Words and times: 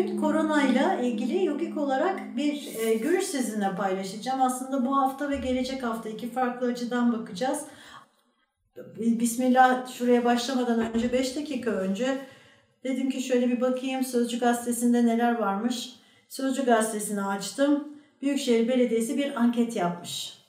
bugün 0.00 0.16
korona 0.16 0.62
ile 0.62 1.08
ilgili 1.08 1.44
yogik 1.44 1.78
olarak 1.78 2.36
bir 2.36 2.76
e, 2.78 2.94
görüş 2.94 3.24
sizinle 3.24 3.74
paylaşacağım. 3.76 4.42
Aslında 4.42 4.86
bu 4.86 4.96
hafta 4.96 5.30
ve 5.30 5.36
gelecek 5.36 5.82
hafta 5.82 6.08
iki 6.08 6.30
farklı 6.30 6.66
açıdan 6.66 7.12
bakacağız. 7.12 7.64
Bismillah 8.96 9.92
şuraya 9.92 10.24
başlamadan 10.24 10.94
önce 10.94 11.12
5 11.12 11.36
dakika 11.36 11.70
önce 11.70 12.18
dedim 12.84 13.10
ki 13.10 13.22
şöyle 13.22 13.48
bir 13.48 13.60
bakayım 13.60 14.04
Sözcü 14.04 14.38
Gazetesi'nde 14.38 15.06
neler 15.06 15.38
varmış. 15.38 15.92
Sözcü 16.28 16.64
Gazetesi'ni 16.64 17.22
açtım. 17.22 17.88
Büyükşehir 18.22 18.68
Belediyesi 18.68 19.18
bir 19.18 19.40
anket 19.40 19.76
yapmış. 19.76 20.40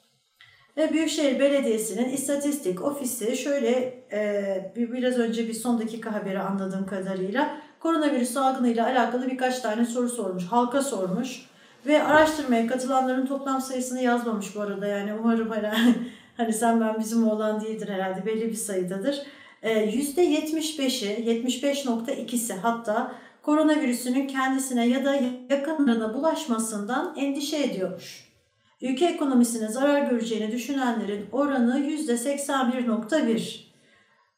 Ve 0.77 0.93
Büyükşehir 0.93 1.39
Belediyesi'nin 1.39 2.09
istatistik 2.09 2.81
ofisi 2.81 3.37
şöyle 3.37 3.71
e, 4.11 4.73
biraz 4.75 5.17
önce 5.17 5.47
bir 5.47 5.53
son 5.53 5.79
dakika 5.79 6.13
haberi 6.13 6.39
anladığım 6.39 6.85
kadarıyla 6.85 7.61
koronavirüs 7.81 8.29
salgınıyla 8.29 8.85
alakalı 8.85 9.27
birkaç 9.27 9.59
tane 9.59 9.85
soru 9.85 10.09
sormuş, 10.09 10.45
halka 10.45 10.81
sormuş. 10.81 11.51
Ve 11.85 12.03
araştırmaya 12.03 12.67
katılanların 12.67 13.25
toplam 13.25 13.61
sayısını 13.61 14.01
yazmamış 14.01 14.55
bu 14.55 14.61
arada 14.61 14.87
yani 14.87 15.13
umarım 15.13 15.49
hani, 15.49 15.69
hani 16.37 16.53
sen 16.53 16.81
ben 16.81 16.99
bizim 16.99 17.27
oğlan 17.27 17.61
değildir 17.61 17.89
herhalde 17.89 18.25
belli 18.25 18.49
bir 18.49 18.55
sayıdadır. 18.55 19.21
%75'i, 19.63 21.43
75.2'si 21.43 22.53
hatta 22.53 23.11
koronavirüsünün 23.41 24.27
kendisine 24.27 24.87
ya 24.87 25.05
da 25.05 25.15
yakınlarına 25.49 26.13
bulaşmasından 26.13 27.13
endişe 27.17 27.63
ediyormuş. 27.63 28.31
Ülke 28.81 29.05
ekonomisine 29.05 29.67
zarar 29.67 30.09
göreceğini 30.09 30.51
düşünenlerin 30.51 31.25
oranı 31.31 31.79
%81.1. 31.79 33.59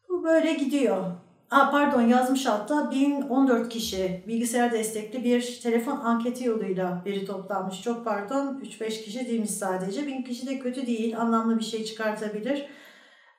Bu 0.10 0.24
böyle 0.24 0.54
gidiyor. 0.54 1.23
Aa, 1.54 1.72
pardon 1.72 2.02
yazmış 2.02 2.46
altta 2.46 2.92
1014 2.92 3.70
kişi 3.70 4.24
bilgisayar 4.28 4.72
destekli 4.72 5.24
bir 5.24 5.60
telefon 5.64 5.98
anketi 5.98 6.46
yoluyla 6.46 7.02
veri 7.06 7.26
toplanmış. 7.26 7.82
Çok 7.82 8.06
pardon 8.06 8.62
3-5 8.64 9.04
kişi 9.04 9.28
değilmiş 9.28 9.50
sadece. 9.50 10.08
1000 10.08 10.22
kişi 10.24 10.48
de 10.48 10.60
kötü 10.60 10.88
değil 10.88 11.20
anlamlı 11.20 11.60
bir 11.60 11.64
şey 11.64 11.86
çıkartabilir. 11.86 12.66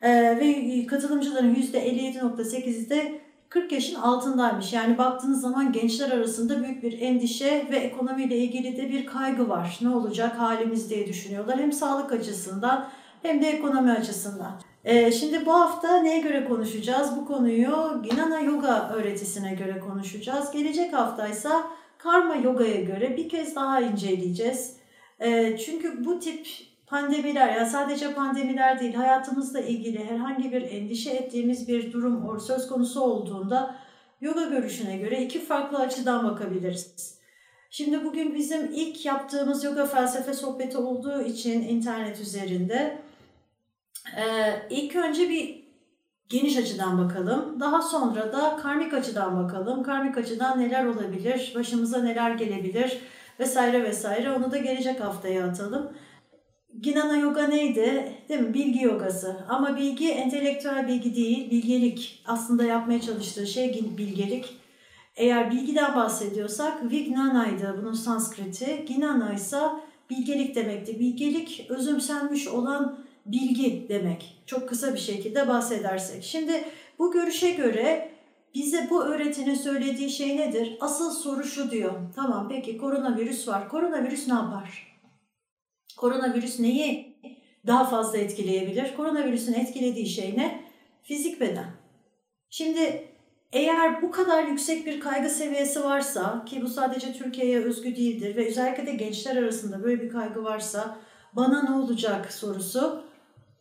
Ee, 0.03 0.11
ve 0.11 0.87
katılımcıların 0.87 1.55
%57.8'i 1.55 2.91
de 2.91 3.21
40 3.49 3.73
yaşın 3.73 3.95
altındaymış. 3.95 4.73
Yani 4.73 4.99
baktığınız 4.99 5.41
zaman 5.41 5.73
gençler 5.73 6.11
arasında 6.11 6.63
büyük 6.63 6.83
bir 6.83 7.01
endişe 7.01 7.67
ve 7.71 7.77
ekonomiyle 7.77 8.37
ilgili 8.37 8.77
de 8.77 8.89
bir 8.89 9.07
kaygı 9.07 9.49
var. 9.49 9.79
Ne 9.83 9.89
olacak 9.89 10.39
halimiz 10.39 10.91
diye 10.91 11.07
düşünüyorlar. 11.07 11.59
Hem 11.59 11.73
sağlık 11.73 12.13
açısından 12.13 12.89
hem 13.23 13.43
de 13.43 13.49
ekonomi 13.49 13.91
açısından. 13.91 14.61
Ee, 14.85 15.13
şimdi 15.13 15.47
bu 15.47 15.53
hafta 15.53 15.97
neye 16.03 16.21
göre 16.21 16.45
konuşacağız? 16.45 17.17
Bu 17.17 17.27
konuyu 17.27 18.03
Ginana 18.11 18.41
Yoga 18.41 18.91
öğretisine 18.95 19.55
göre 19.55 19.81
konuşacağız. 19.81 20.51
Gelecek 20.51 20.93
hafta 20.93 21.29
ise 21.29 21.49
Karma 21.99 22.35
Yoga'ya 22.35 22.81
göre 22.81 23.17
bir 23.17 23.29
kez 23.29 23.57
daha 23.57 23.81
inceleyeceğiz. 23.81 24.77
Ee, 25.21 25.57
çünkü 25.57 26.05
bu 26.05 26.19
tip 26.19 26.47
pandemiler, 26.87 27.57
yani 27.57 27.71
sadece 27.71 28.15
pandemiler 28.15 28.81
değil, 28.81 28.95
hayatımızla 28.95 29.61
ilgili 29.61 30.05
herhangi 30.05 30.53
bir 30.53 30.63
endişe 30.63 31.11
ettiğimiz 31.11 31.69
bir 31.69 31.93
durum 31.93 32.41
söz 32.41 32.69
konusu 32.69 33.01
olduğunda 33.01 33.75
yoga 34.21 34.45
görüşüne 34.45 34.97
göre 34.97 35.23
iki 35.23 35.41
farklı 35.41 35.79
açıdan 35.79 36.31
bakabiliriz. 36.31 37.19
Şimdi 37.71 38.05
bugün 38.05 38.35
bizim 38.35 38.73
ilk 38.73 39.07
yaptığımız 39.07 39.65
yoga 39.65 39.87
felsefe 39.87 40.35
sohbeti 40.35 40.79
olduğu 40.79 41.23
için 41.23 41.63
internet 41.63 42.21
üzerinde 42.21 43.04
ee, 44.17 44.67
ilk 44.71 44.97
önce 44.97 45.29
bir 45.29 45.65
geniş 46.29 46.57
açıdan 46.57 46.99
bakalım. 46.99 47.61
Daha 47.61 47.83
sonra 47.83 48.33
da 48.33 48.57
karmik 48.63 48.95
açıdan 48.95 49.45
bakalım. 49.45 49.83
Karmik 49.83 50.19
açıdan 50.19 50.61
neler 50.61 50.85
olabilir, 50.85 51.53
başımıza 51.55 52.03
neler 52.03 52.31
gelebilir 52.31 52.99
vesaire 53.41 53.85
vesaire. 53.85 54.31
Onu 54.33 54.51
da 54.51 54.57
gelecek 54.59 55.01
haftaya 55.01 55.47
atalım. 55.47 55.93
Ginana 56.81 57.17
yoga 57.17 57.47
neydi? 57.47 58.13
Değil 58.29 58.41
mi? 58.41 58.55
Bilgi 58.55 58.85
yogası. 58.85 59.37
Ama 59.49 59.77
bilgi 59.77 60.11
entelektüel 60.11 60.89
bilgi 60.89 61.17
değil, 61.17 61.51
bilgelik. 61.51 62.23
Aslında 62.27 62.65
yapmaya 62.65 63.01
çalıştığı 63.01 63.47
şey 63.47 63.85
bilgelik. 63.99 64.57
Eğer 65.17 65.51
bilgiden 65.51 65.95
bahsediyorsak 65.95 66.91
Vignana'ydı 66.91 67.79
bunun 67.83 67.93
Sanskriti. 67.93 68.85
Ginana 68.89 69.33
ise 69.33 69.61
bilgelik 70.11 70.55
demekti. 70.55 71.01
Bilgelik 71.01 71.67
özümsenmiş 71.69 72.49
olan 72.49 73.04
bilgi 73.27 73.87
demek. 73.89 74.43
Çok 74.47 74.69
kısa 74.69 74.95
bir 74.95 74.99
şekilde 74.99 75.49
bahsedersek. 75.49 76.25
Şimdi 76.25 76.65
bu 76.99 77.13
görüşe 77.13 77.51
göre 77.51 78.11
bize 78.55 78.87
bu 78.91 79.05
öğretinin 79.05 79.55
söylediği 79.55 80.11
şey 80.11 80.37
nedir? 80.37 80.77
Asıl 80.81 81.11
soru 81.11 81.45
şu 81.45 81.71
diyor. 81.71 81.93
Tamam 82.17 82.49
peki 82.49 82.77
koronavirüs 82.77 83.49
var. 83.49 83.69
Koronavirüs 83.69 84.29
ne 84.29 84.35
yapar? 84.35 84.97
Koronavirüs 85.97 86.61
neyi 86.61 87.17
daha 87.67 87.85
fazla 87.85 88.19
etkileyebilir? 88.19 88.97
Koronavirüsün 88.97 89.55
etkilediği 89.55 90.07
şey 90.07 90.37
ne? 90.37 90.65
Fizik 91.03 91.41
beden. 91.41 91.71
Şimdi 92.51 93.09
eğer 93.53 94.03
bu 94.03 94.11
kadar 94.11 94.45
yüksek 94.45 94.87
bir 94.87 95.01
kaygı 95.01 95.31
seviyesi 95.31 95.85
varsa 95.85 96.45
ki 96.45 96.63
bu 96.63 96.69
sadece 96.69 97.13
Türkiye'ye 97.13 97.65
özgü 97.65 97.97
değildir 97.97 98.37
ve 98.37 98.49
özellikle 98.49 98.87
de 98.87 98.93
gençler 98.93 99.37
arasında 99.37 99.83
böyle 99.83 100.03
bir 100.03 100.09
kaygı 100.09 100.45
varsa 100.45 100.97
bana 101.33 101.63
ne 101.63 101.71
olacak 101.77 102.33
sorusu 102.33 103.05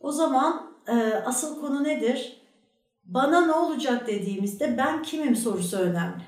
o 0.04 0.12
zaman 0.12 0.70
e, 0.88 0.94
asıl 1.26 1.60
konu 1.60 1.84
nedir? 1.84 2.40
Bana 3.04 3.46
ne 3.46 3.52
olacak 3.52 4.06
dediğimizde 4.06 4.78
ben 4.78 5.02
kimim 5.02 5.36
sorusu 5.36 5.76
önemli. 5.76 6.22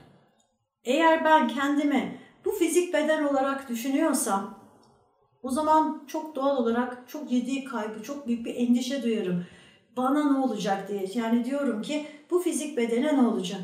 Eğer 0.84 1.24
ben 1.24 1.48
kendimi 1.48 2.18
bu 2.44 2.50
fizik 2.50 2.94
beden 2.94 3.24
olarak 3.24 3.68
düşünüyorsam 3.68 4.58
o 5.42 5.50
zaman 5.50 6.04
çok 6.06 6.36
doğal 6.36 6.56
olarak 6.56 7.08
çok 7.08 7.30
ciddi 7.30 7.64
kaygı, 7.64 8.02
çok 8.02 8.26
büyük 8.26 8.46
bir 8.46 8.54
endişe 8.54 9.02
duyarım. 9.02 9.44
Bana 9.96 10.32
ne 10.32 10.38
olacak 10.38 10.88
diye. 10.88 11.06
Yani 11.14 11.44
diyorum 11.44 11.82
ki 11.82 12.06
bu 12.30 12.38
fizik 12.38 12.76
bedene 12.76 13.16
ne 13.16 13.26
olacak? 13.26 13.60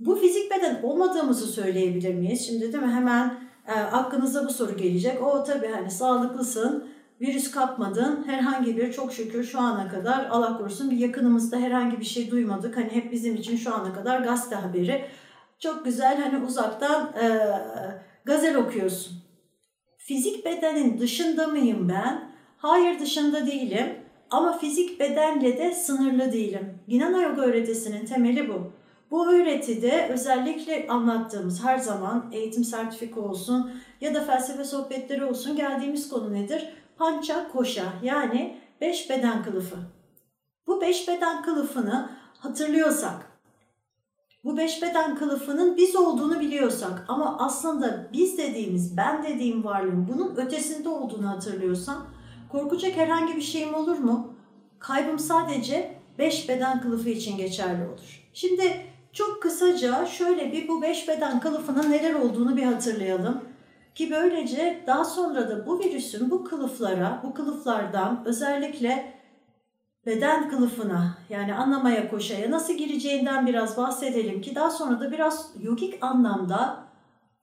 Bu 0.00 0.16
fizik 0.16 0.50
beden 0.50 0.82
olmadığımızı 0.82 1.46
söyleyebilir 1.46 2.14
miyiz? 2.14 2.46
Şimdi 2.46 2.72
değil 2.72 2.84
mi 2.84 2.92
hemen 2.92 3.38
e, 3.66 3.72
aklınıza 3.72 4.48
bu 4.48 4.52
soru 4.52 4.76
gelecek. 4.76 5.22
O 5.22 5.44
tabii 5.44 5.68
hani 5.68 5.90
sağlıklısın, 5.90 6.89
virüs 7.20 7.50
kapmadın. 7.50 8.24
Herhangi 8.26 8.76
bir 8.76 8.92
çok 8.92 9.12
şükür 9.12 9.44
şu 9.44 9.60
ana 9.60 9.88
kadar 9.88 10.26
Allah 10.30 10.58
korusun 10.58 10.90
bir 10.90 10.96
yakınımızda 10.96 11.56
herhangi 11.56 12.00
bir 12.00 12.04
şey 12.04 12.30
duymadık. 12.30 12.76
Hani 12.76 12.90
hep 12.90 13.12
bizim 13.12 13.34
için 13.34 13.56
şu 13.56 13.74
ana 13.74 13.92
kadar 13.92 14.20
gazete 14.20 14.56
haberi. 14.56 15.04
Çok 15.58 15.84
güzel 15.84 16.22
hani 16.22 16.44
uzaktan 16.44 17.12
e, 17.22 17.26
gazel 18.24 18.56
okuyorsun. 18.56 19.16
Fizik 19.98 20.44
bedenin 20.44 20.98
dışında 20.98 21.46
mıyım 21.46 21.88
ben? 21.88 22.30
Hayır 22.56 22.98
dışında 22.98 23.46
değilim. 23.46 23.96
Ama 24.30 24.58
fizik 24.58 25.00
bedenle 25.00 25.58
de 25.58 25.74
sınırlı 25.74 26.32
değilim. 26.32 26.78
Ginana 26.88 27.22
Yoga 27.22 27.42
öğretisinin 27.42 28.06
temeli 28.06 28.48
bu. 28.48 28.72
Bu 29.10 29.32
öğretide 29.32 30.08
özellikle 30.12 30.86
anlattığımız 30.88 31.64
her 31.64 31.78
zaman 31.78 32.30
eğitim 32.32 32.64
sertifika 32.64 33.20
olsun 33.20 33.72
ya 34.00 34.14
da 34.14 34.20
felsefe 34.20 34.64
sohbetleri 34.64 35.24
olsun 35.24 35.56
geldiğimiz 35.56 36.08
konu 36.08 36.34
nedir? 36.34 36.68
Pança 37.00 37.48
koşa 37.48 37.84
yani 38.02 38.56
beş 38.80 39.10
beden 39.10 39.42
kılıfı. 39.42 39.76
Bu 40.66 40.80
beş 40.80 41.08
beden 41.08 41.42
kılıfını 41.42 42.10
hatırlıyorsak, 42.38 43.40
bu 44.44 44.56
beş 44.56 44.82
beden 44.82 45.16
kılıfının 45.16 45.76
biz 45.76 45.96
olduğunu 45.96 46.40
biliyorsak 46.40 47.04
ama 47.08 47.38
aslında 47.38 48.08
biz 48.12 48.38
dediğimiz, 48.38 48.96
ben 48.96 49.22
dediğim 49.22 49.64
varlığın 49.64 50.08
bunun 50.08 50.36
ötesinde 50.36 50.88
olduğunu 50.88 51.28
hatırlıyorsam 51.28 52.06
korkacak 52.52 52.96
herhangi 52.96 53.36
bir 53.36 53.42
şeyim 53.42 53.74
olur 53.74 53.98
mu? 53.98 54.34
Kaybım 54.78 55.18
sadece 55.18 55.94
beş 56.18 56.48
beden 56.48 56.80
kılıfı 56.80 57.08
için 57.08 57.36
geçerli 57.36 57.88
olur. 57.88 58.28
Şimdi 58.32 58.86
çok 59.12 59.42
kısaca 59.42 60.06
şöyle 60.06 60.52
bir 60.52 60.68
bu 60.68 60.82
beş 60.82 61.08
beden 61.08 61.40
kılıfının 61.40 61.90
neler 61.90 62.14
olduğunu 62.14 62.56
bir 62.56 62.62
hatırlayalım. 62.62 63.49
Ki 63.94 64.10
böylece 64.10 64.84
daha 64.86 65.04
sonra 65.04 65.48
da 65.48 65.66
bu 65.66 65.78
virüsün 65.78 66.30
bu 66.30 66.44
kılıflara, 66.44 67.20
bu 67.24 67.34
kılıflardan 67.34 68.22
özellikle 68.26 69.14
beden 70.06 70.50
kılıfına 70.50 71.18
yani 71.30 71.54
anlamaya 71.54 72.10
koşaya 72.10 72.50
nasıl 72.50 72.74
gireceğinden 72.74 73.46
biraz 73.46 73.76
bahsedelim 73.76 74.40
ki 74.40 74.54
daha 74.54 74.70
sonra 74.70 75.00
da 75.00 75.12
biraz 75.12 75.50
yogik 75.62 76.04
anlamda 76.04 76.84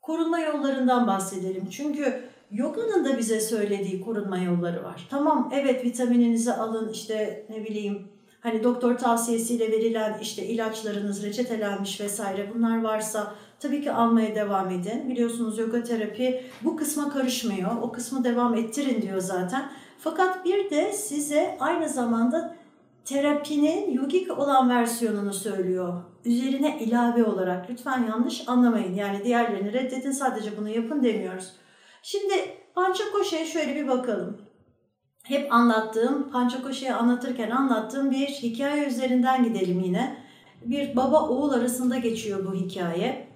korunma 0.01 0.39
yollarından 0.39 1.07
bahsedelim. 1.07 1.69
Çünkü 1.69 2.23
yoganın 2.51 3.05
da 3.05 3.17
bize 3.17 3.41
söylediği 3.41 4.01
korunma 4.01 4.37
yolları 4.37 4.83
var. 4.83 5.07
Tamam 5.09 5.51
evet 5.53 5.85
vitamininizi 5.85 6.53
alın 6.53 6.89
işte 6.89 7.45
ne 7.49 7.63
bileyim 7.63 8.07
hani 8.39 8.63
doktor 8.63 8.97
tavsiyesiyle 8.97 9.71
verilen 9.71 10.19
işte 10.21 10.45
ilaçlarınız 10.45 11.23
reçetelenmiş 11.23 12.01
vesaire 12.01 12.51
bunlar 12.55 12.83
varsa 12.83 13.35
Tabii 13.59 13.81
ki 13.81 13.91
almaya 13.91 14.35
devam 14.35 14.69
edin. 14.69 15.09
Biliyorsunuz 15.09 15.57
yoga 15.57 15.83
terapi 15.83 16.43
bu 16.61 16.75
kısma 16.75 17.09
karışmıyor. 17.09 17.71
O 17.81 17.91
kısmı 17.91 18.23
devam 18.23 18.55
ettirin 18.55 19.01
diyor 19.01 19.19
zaten. 19.19 19.71
Fakat 19.99 20.45
bir 20.45 20.69
de 20.69 20.93
size 20.93 21.57
aynı 21.59 21.89
zamanda 21.89 22.55
terapinin 23.05 23.91
yogik 23.91 24.39
olan 24.39 24.69
versiyonunu 24.69 25.33
söylüyor. 25.33 26.03
Üzerine 26.25 26.79
ilave 26.79 27.23
olarak. 27.23 27.69
Lütfen 27.69 28.03
yanlış 28.09 28.49
anlamayın. 28.49 28.95
Yani 28.95 29.23
diğerlerini 29.23 29.73
reddedin 29.73 30.11
sadece 30.11 30.57
bunu 30.57 30.69
yapın 30.69 31.03
demiyoruz. 31.03 31.51
Şimdi 32.01 32.33
Panchakosha'ya 32.75 33.45
şöyle 33.45 33.75
bir 33.75 33.87
bakalım. 33.87 34.37
Hep 35.23 35.53
anlattığım, 35.53 36.29
Panchakosha'yı 36.31 36.95
anlatırken 36.95 37.49
anlattığım 37.49 38.11
bir 38.11 38.27
hikaye 38.27 38.87
üzerinden 38.87 39.43
gidelim 39.43 39.79
yine. 39.79 40.17
Bir 40.65 40.95
baba 40.95 41.29
oğul 41.29 41.51
arasında 41.51 41.97
geçiyor 41.97 42.45
bu 42.45 42.53
hikaye. 42.55 43.26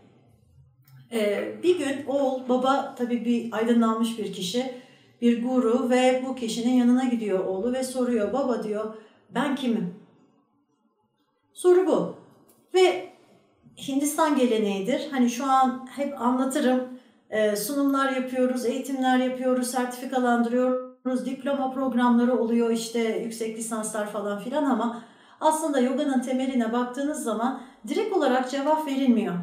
Ee, 1.13 1.53
bir 1.63 1.77
gün 1.77 2.05
oğul, 2.07 2.49
baba 2.49 2.95
tabii 2.97 3.25
bir 3.25 3.53
aydınlanmış 3.53 4.17
bir 4.17 4.33
kişi, 4.33 4.75
bir 5.21 5.43
guru 5.43 5.89
ve 5.89 6.23
bu 6.27 6.35
kişinin 6.35 6.73
yanına 6.73 7.03
gidiyor 7.03 7.45
oğlu 7.45 7.73
ve 7.73 7.83
soruyor. 7.83 8.33
Baba 8.33 8.63
diyor, 8.63 8.93
ben 9.29 9.55
kimim? 9.55 9.95
Soru 11.53 11.87
bu. 11.87 12.15
Ve 12.73 13.11
Hindistan 13.87 14.35
geleneğidir. 14.35 15.07
Hani 15.11 15.29
şu 15.29 15.45
an 15.45 15.87
hep 15.95 16.21
anlatırım. 16.21 16.87
Ee, 17.29 17.55
sunumlar 17.55 18.11
yapıyoruz, 18.11 18.65
eğitimler 18.65 19.17
yapıyoruz, 19.17 19.67
sertifikalandırıyoruz, 19.67 21.25
diploma 21.25 21.71
programları 21.71 22.39
oluyor 22.39 22.71
işte 22.71 22.99
yüksek 22.99 23.57
lisanslar 23.57 24.09
falan 24.09 24.39
filan 24.39 24.63
ama 24.63 25.03
aslında 25.41 25.79
yoganın 25.79 26.21
temeline 26.21 26.73
baktığınız 26.73 27.23
zaman 27.23 27.61
direkt 27.87 28.15
olarak 28.15 28.51
cevap 28.51 28.87
verilmiyor. 28.87 29.35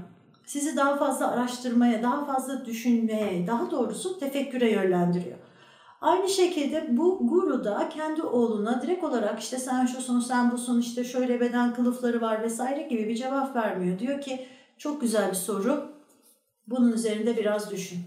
Sizi 0.49 0.77
daha 0.77 0.97
fazla 0.97 1.31
araştırmaya, 1.31 2.03
daha 2.03 2.25
fazla 2.25 2.65
düşünmeye, 2.65 3.47
daha 3.47 3.71
doğrusu 3.71 4.19
tefekküre 4.19 4.71
yönlendiriyor. 4.71 5.39
Aynı 6.01 6.29
şekilde 6.29 6.97
bu 6.97 7.29
guru 7.29 7.65
da 7.65 7.89
kendi 7.89 8.23
oğluna 8.23 8.83
direkt 8.83 9.05
olarak 9.05 9.41
işte 9.41 9.59
sen 9.59 9.87
şusun, 9.87 10.21
sen 10.21 10.53
busun, 10.53 10.81
işte 10.81 11.05
şöyle 11.05 11.41
beden 11.41 11.75
kılıfları 11.75 12.21
var 12.21 12.43
vesaire 12.43 12.83
gibi 12.83 13.09
bir 13.09 13.17
cevap 13.17 13.57
vermiyor. 13.57 13.99
Diyor 13.99 14.21
ki 14.21 14.47
çok 14.79 15.01
güzel 15.01 15.31
bir 15.31 15.37
soru, 15.37 15.93
bunun 16.67 16.93
üzerinde 16.93 17.37
biraz 17.37 17.71
düşün. 17.71 17.99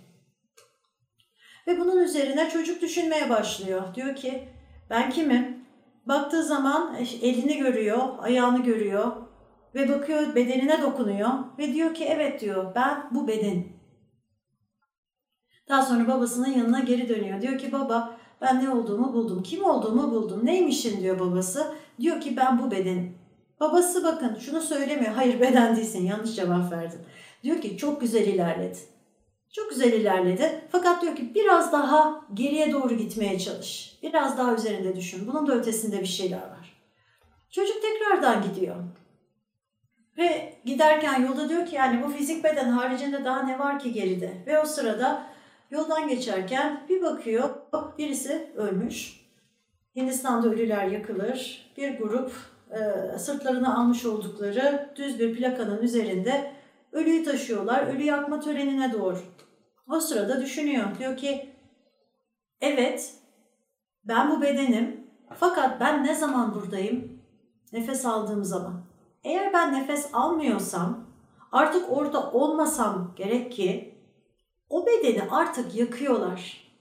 Ve 1.67 1.79
bunun 1.79 1.97
üzerine 1.97 2.49
çocuk 2.49 2.81
düşünmeye 2.81 3.29
başlıyor. 3.29 3.95
Diyor 3.95 4.15
ki 4.15 4.47
ben 4.89 5.09
kimim? 5.09 5.65
Baktığı 6.05 6.43
zaman 6.43 6.95
elini 7.21 7.57
görüyor, 7.57 7.99
ayağını 8.19 8.63
görüyor 8.63 9.30
ve 9.75 9.89
bakıyor 9.89 10.35
bedenine 10.35 10.81
dokunuyor 10.81 11.29
ve 11.57 11.73
diyor 11.73 11.93
ki 11.93 12.05
evet 12.05 12.41
diyor 12.41 12.75
ben 12.75 13.09
bu 13.11 13.27
beden. 13.27 13.63
Daha 15.69 15.81
sonra 15.81 16.07
babasının 16.07 16.49
yanına 16.49 16.79
geri 16.79 17.09
dönüyor. 17.09 17.41
Diyor 17.41 17.57
ki 17.57 17.71
baba 17.71 18.17
ben 18.41 18.65
ne 18.65 18.69
olduğumu 18.69 19.13
buldum. 19.13 19.43
Kim 19.43 19.63
olduğumu 19.63 20.11
buldum. 20.11 20.45
Neymişin 20.45 21.01
diyor 21.01 21.19
babası. 21.19 21.75
Diyor 21.99 22.21
ki 22.21 22.37
ben 22.37 22.59
bu 22.59 22.71
bedenim. 22.71 23.17
Babası 23.59 24.03
bakın 24.03 24.35
şunu 24.35 24.61
söylemiyor. 24.61 25.13
Hayır 25.13 25.41
beden 25.41 25.75
değilsin 25.75 26.05
yanlış 26.05 26.35
cevap 26.35 26.71
verdin. 26.71 26.99
Diyor 27.43 27.61
ki 27.61 27.77
çok 27.77 28.01
güzel 28.01 28.27
ilerledi. 28.27 28.77
Çok 29.51 29.69
güzel 29.69 29.93
ilerledi. 29.93 30.61
Fakat 30.71 31.01
diyor 31.01 31.15
ki 31.15 31.35
biraz 31.35 31.71
daha 31.71 32.21
geriye 32.33 32.71
doğru 32.71 32.93
gitmeye 32.93 33.39
çalış. 33.39 33.99
Biraz 34.03 34.37
daha 34.37 34.53
üzerinde 34.53 34.95
düşün. 34.95 35.27
Bunun 35.27 35.47
da 35.47 35.55
ötesinde 35.55 35.99
bir 35.99 36.05
şeyler 36.05 36.37
var. 36.37 36.77
Çocuk 37.51 37.81
tekrardan 37.81 38.43
gidiyor. 38.43 38.75
Ve 40.17 40.53
giderken 40.65 41.21
yolda 41.21 41.49
diyor 41.49 41.65
ki 41.65 41.75
yani 41.75 42.03
bu 42.03 42.09
fizik 42.09 42.43
beden 42.43 42.69
haricinde 42.69 43.25
daha 43.25 43.43
ne 43.43 43.59
var 43.59 43.79
ki 43.79 43.93
geride? 43.93 44.33
Ve 44.47 44.59
o 44.59 44.65
sırada 44.65 45.31
Yoldan 45.71 46.07
geçerken 46.07 46.85
bir 46.89 47.01
bakıyor 47.01 47.49
birisi 47.97 48.51
ölmüş. 48.55 49.21
Hindistan'da 49.95 50.49
ölüler 50.49 50.87
yakılır. 50.87 51.71
Bir 51.77 51.97
grup 51.97 52.31
e, 52.71 53.17
sırtlarına 53.17 53.77
almış 53.77 54.05
oldukları 54.05 54.93
düz 54.95 55.19
bir 55.19 55.35
plakanın 55.35 55.81
üzerinde 55.81 56.51
ölüyü 56.91 57.23
taşıyorlar. 57.23 57.87
Ölü 57.87 58.03
yakma 58.03 58.39
törenine 58.39 58.93
doğru. 58.93 59.17
O 59.87 59.99
sırada 59.99 60.41
düşünüyor. 60.41 60.85
Diyor 60.99 61.17
ki 61.17 61.49
evet 62.61 63.13
ben 64.05 64.31
bu 64.31 64.41
bedenim 64.41 65.07
fakat 65.39 65.79
ben 65.79 66.03
ne 66.05 66.15
zaman 66.15 66.55
buradayım? 66.55 67.21
Nefes 67.73 68.05
aldığım 68.05 68.43
zaman. 68.43 68.80
Eğer 69.23 69.53
ben 69.53 69.73
nefes 69.73 70.09
almıyorsam 70.13 71.03
artık 71.51 71.91
orada 71.91 72.31
olmasam 72.31 73.13
gerek 73.15 73.51
ki 73.51 73.95
o 74.69 74.85
bedeni 74.85 75.23
artık 75.31 75.75
yakıyorlar. 75.75 76.71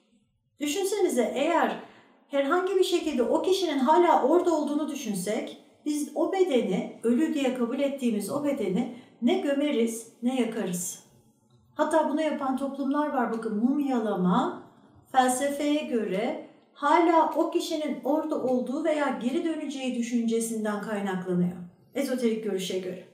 Düşünsenize 0.61 1.33
eğer 1.35 1.83
herhangi 2.29 2.77
bir 2.77 2.85
şekilde 2.85 3.23
o 3.23 3.43
kişinin 3.43 3.79
hala 3.79 4.23
orada 4.23 4.55
olduğunu 4.55 4.89
düşünsek 4.89 5.65
biz 5.87 6.13
o 6.15 6.33
bedeni 6.33 7.01
ölü 7.03 7.35
diye 7.35 7.55
kabul 7.55 7.81
ettiğimiz 7.81 8.31
o 8.31 8.45
bedeni 8.45 8.97
ne 9.23 9.39
gömeriz 9.39 10.13
ne 10.23 10.41
yakarız. 10.41 11.05
Hatta 11.75 12.09
bunu 12.11 12.21
yapan 12.21 12.57
toplumlar 12.57 13.13
var 13.13 13.33
bakın 13.33 13.65
mumyalama 13.65 14.63
felsefeye 15.13 15.85
göre 15.85 16.47
hala 16.73 17.33
o 17.37 17.51
kişinin 17.51 18.01
orada 18.05 18.43
olduğu 18.43 18.85
veya 18.85 19.19
geri 19.23 19.45
döneceği 19.45 19.95
düşüncesinden 19.95 20.83
kaynaklanıyor. 20.83 21.70
Ezoterik 21.95 22.45
görüşe 22.45 22.79
göre. 22.79 23.09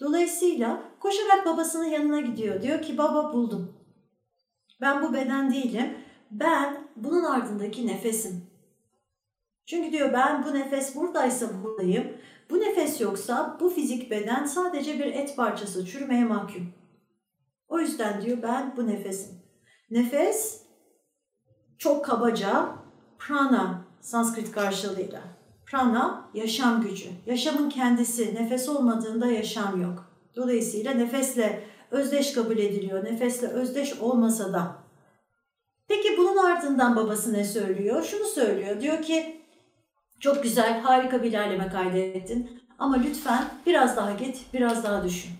Dolayısıyla 0.00 0.82
koşarak 1.00 1.46
babasının 1.46 1.84
yanına 1.84 2.20
gidiyor. 2.20 2.62
Diyor 2.62 2.82
ki 2.82 2.98
baba 2.98 3.32
buldum. 3.32 3.72
Ben 4.80 5.02
bu 5.02 5.14
beden 5.14 5.52
değilim. 5.52 5.96
Ben 6.30 6.88
bunun 6.96 7.24
ardındaki 7.24 7.86
nefesim. 7.86 8.46
Çünkü 9.66 9.92
diyor 9.92 10.12
ben 10.12 10.44
bu 10.44 10.54
nefes 10.54 10.96
buradaysa 10.96 11.62
buradayım. 11.62 12.16
Bu 12.50 12.60
nefes 12.60 13.00
yoksa 13.00 13.56
bu 13.60 13.70
fizik 13.70 14.10
beden 14.10 14.44
sadece 14.44 14.98
bir 14.98 15.06
et 15.06 15.36
parçası 15.36 15.86
çürümeye 15.86 16.24
mahkum. 16.24 16.72
O 17.68 17.78
yüzden 17.78 18.22
diyor 18.22 18.38
ben 18.42 18.76
bu 18.76 18.86
nefesim. 18.86 19.34
Nefes 19.90 20.62
çok 21.78 22.04
kabaca 22.04 22.72
prana 23.18 23.84
Sanskrit 24.00 24.52
karşılığıyla. 24.52 25.33
Prana 25.66 26.30
yaşam 26.34 26.82
gücü. 26.82 27.08
Yaşamın 27.26 27.70
kendisi. 27.70 28.34
Nefes 28.34 28.68
olmadığında 28.68 29.26
yaşam 29.26 29.82
yok. 29.82 30.10
Dolayısıyla 30.36 30.94
nefesle 30.94 31.64
özdeş 31.90 32.32
kabul 32.32 32.58
ediliyor. 32.58 33.04
Nefesle 33.04 33.46
özdeş 33.46 33.98
olmasa 34.00 34.52
da. 34.52 34.76
Peki 35.88 36.16
bunun 36.18 36.36
ardından 36.36 36.96
babası 36.96 37.32
ne 37.32 37.44
söylüyor? 37.44 38.04
Şunu 38.04 38.24
söylüyor. 38.24 38.80
Diyor 38.80 39.02
ki 39.02 39.40
çok 40.20 40.42
güzel, 40.42 40.80
harika 40.80 41.22
bir 41.22 41.28
ilerleme 41.28 41.68
kaydettin. 41.68 42.62
Ama 42.78 42.96
lütfen 42.96 43.44
biraz 43.66 43.96
daha 43.96 44.12
git, 44.12 44.44
biraz 44.54 44.84
daha 44.84 45.04
düşün. 45.04 45.30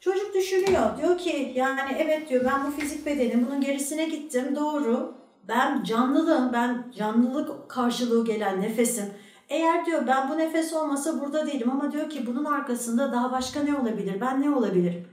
Çocuk 0.00 0.34
düşünüyor. 0.34 0.98
Diyor 0.98 1.18
ki 1.18 1.52
yani 1.56 1.80
evet 1.98 2.28
diyor 2.28 2.44
ben 2.44 2.66
bu 2.66 2.70
fizik 2.70 3.06
bedenim, 3.06 3.46
bunun 3.46 3.60
gerisine 3.60 4.04
gittim. 4.04 4.56
Doğru. 4.56 5.14
Ben 5.48 5.82
canlılığım, 5.82 6.52
ben 6.52 6.92
canlılık 6.98 7.68
karşılığı 7.68 8.24
gelen 8.24 8.60
nefesim. 8.60 9.04
Eğer 9.50 9.86
diyor 9.86 10.06
ben 10.06 10.28
bu 10.28 10.38
nefes 10.38 10.72
olmasa 10.72 11.20
burada 11.20 11.46
değilim 11.46 11.70
ama 11.70 11.92
diyor 11.92 12.10
ki 12.10 12.26
bunun 12.26 12.44
arkasında 12.44 13.12
daha 13.12 13.32
başka 13.32 13.62
ne 13.62 13.76
olabilir? 13.76 14.20
Ben 14.20 14.42
ne 14.42 14.50
olabilirim? 14.50 15.08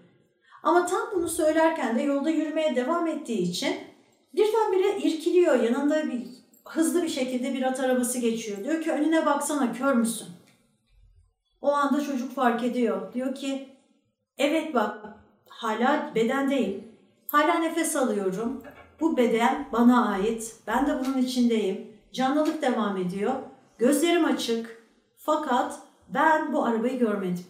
Ama 0.64 0.86
tam 0.86 1.02
bunu 1.16 1.30
söylerken 1.30 1.98
de 1.98 2.02
yolda 2.02 2.30
yürümeye 2.30 2.76
devam 2.76 3.08
ettiği 3.08 3.42
için 3.42 3.76
birdenbire 4.34 4.98
irkiliyor. 4.98 5.64
Yanında 5.64 6.04
bir 6.06 6.24
hızlı 6.66 7.04
bir 7.04 7.10
şekilde 7.10 7.54
bir 7.54 7.62
at 7.62 7.80
arabası 7.80 8.20
geçiyor. 8.20 8.64
Diyor 8.64 8.82
ki 8.82 8.92
önüne 8.92 9.26
baksana 9.26 9.74
kör 9.74 9.94
müsün? 9.94 10.28
O 11.62 11.72
anda 11.74 12.02
çocuk 12.02 12.36
fark 12.36 12.64
ediyor. 12.64 13.14
Diyor 13.14 13.36
ki 13.36 13.70
evet 14.38 14.74
bak 14.74 14.98
hala 15.50 16.12
beden 16.16 16.50
değil. 16.50 16.84
Hala 17.28 17.54
nefes 17.54 17.96
alıyorum. 17.96 18.64
Bu 19.00 19.18
beden 19.18 19.68
bana 19.72 20.10
ait. 20.10 20.56
Ben 20.68 20.88
de 20.88 21.00
bunun 21.00 21.18
içindeyim. 21.18 21.88
Canlılık 22.14 22.62
devam 22.62 22.98
ediyor. 22.98 23.34
Gözlerim 23.80 24.26
açık. 24.26 24.84
Fakat 25.18 25.80
ben 26.10 26.54
bu 26.54 26.66
arabayı 26.66 27.00
görmedim. 27.00 27.46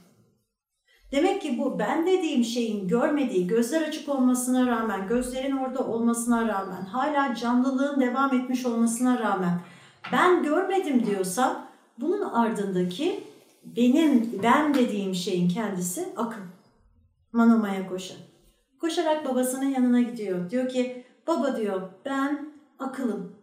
Demek 1.12 1.42
ki 1.42 1.58
bu 1.60 1.80
ben 1.80 2.08
dediğim 2.08 2.44
şeyin 2.44 2.88
görmediği, 2.88 3.48
gözler 3.48 3.82
açık 3.82 4.10
olmasına 4.10 4.68
rağmen, 4.68 5.08
gözlerin 5.08 5.58
orada 5.58 5.88
olmasına 5.88 6.48
rağmen, 6.48 6.82
hala 6.82 7.36
canlılığın 7.36 8.02
devam 8.02 8.34
etmiş 8.34 8.66
olmasına 8.66 9.20
rağmen 9.20 9.60
ben 10.12 10.44
görmedim 10.44 11.06
diyorsa 11.06 11.68
bunun 11.98 12.22
ardındaki 12.22 13.24
benim 13.64 14.40
ben 14.44 14.74
dediğim 14.74 15.16
şeyin 15.16 15.50
kendisi 15.50 16.10
akıl. 16.18 16.42
Manomaya 17.32 17.90
koşan. 17.90 18.18
Koşarak 18.82 19.26
babasının 19.26 19.70
yanına 19.70 20.02
gidiyor. 20.02 20.50
Diyor 20.50 20.70
ki 20.70 21.06
baba 21.28 21.58
diyor 21.58 21.82
ben 22.06 22.50
akılım. 22.80 23.36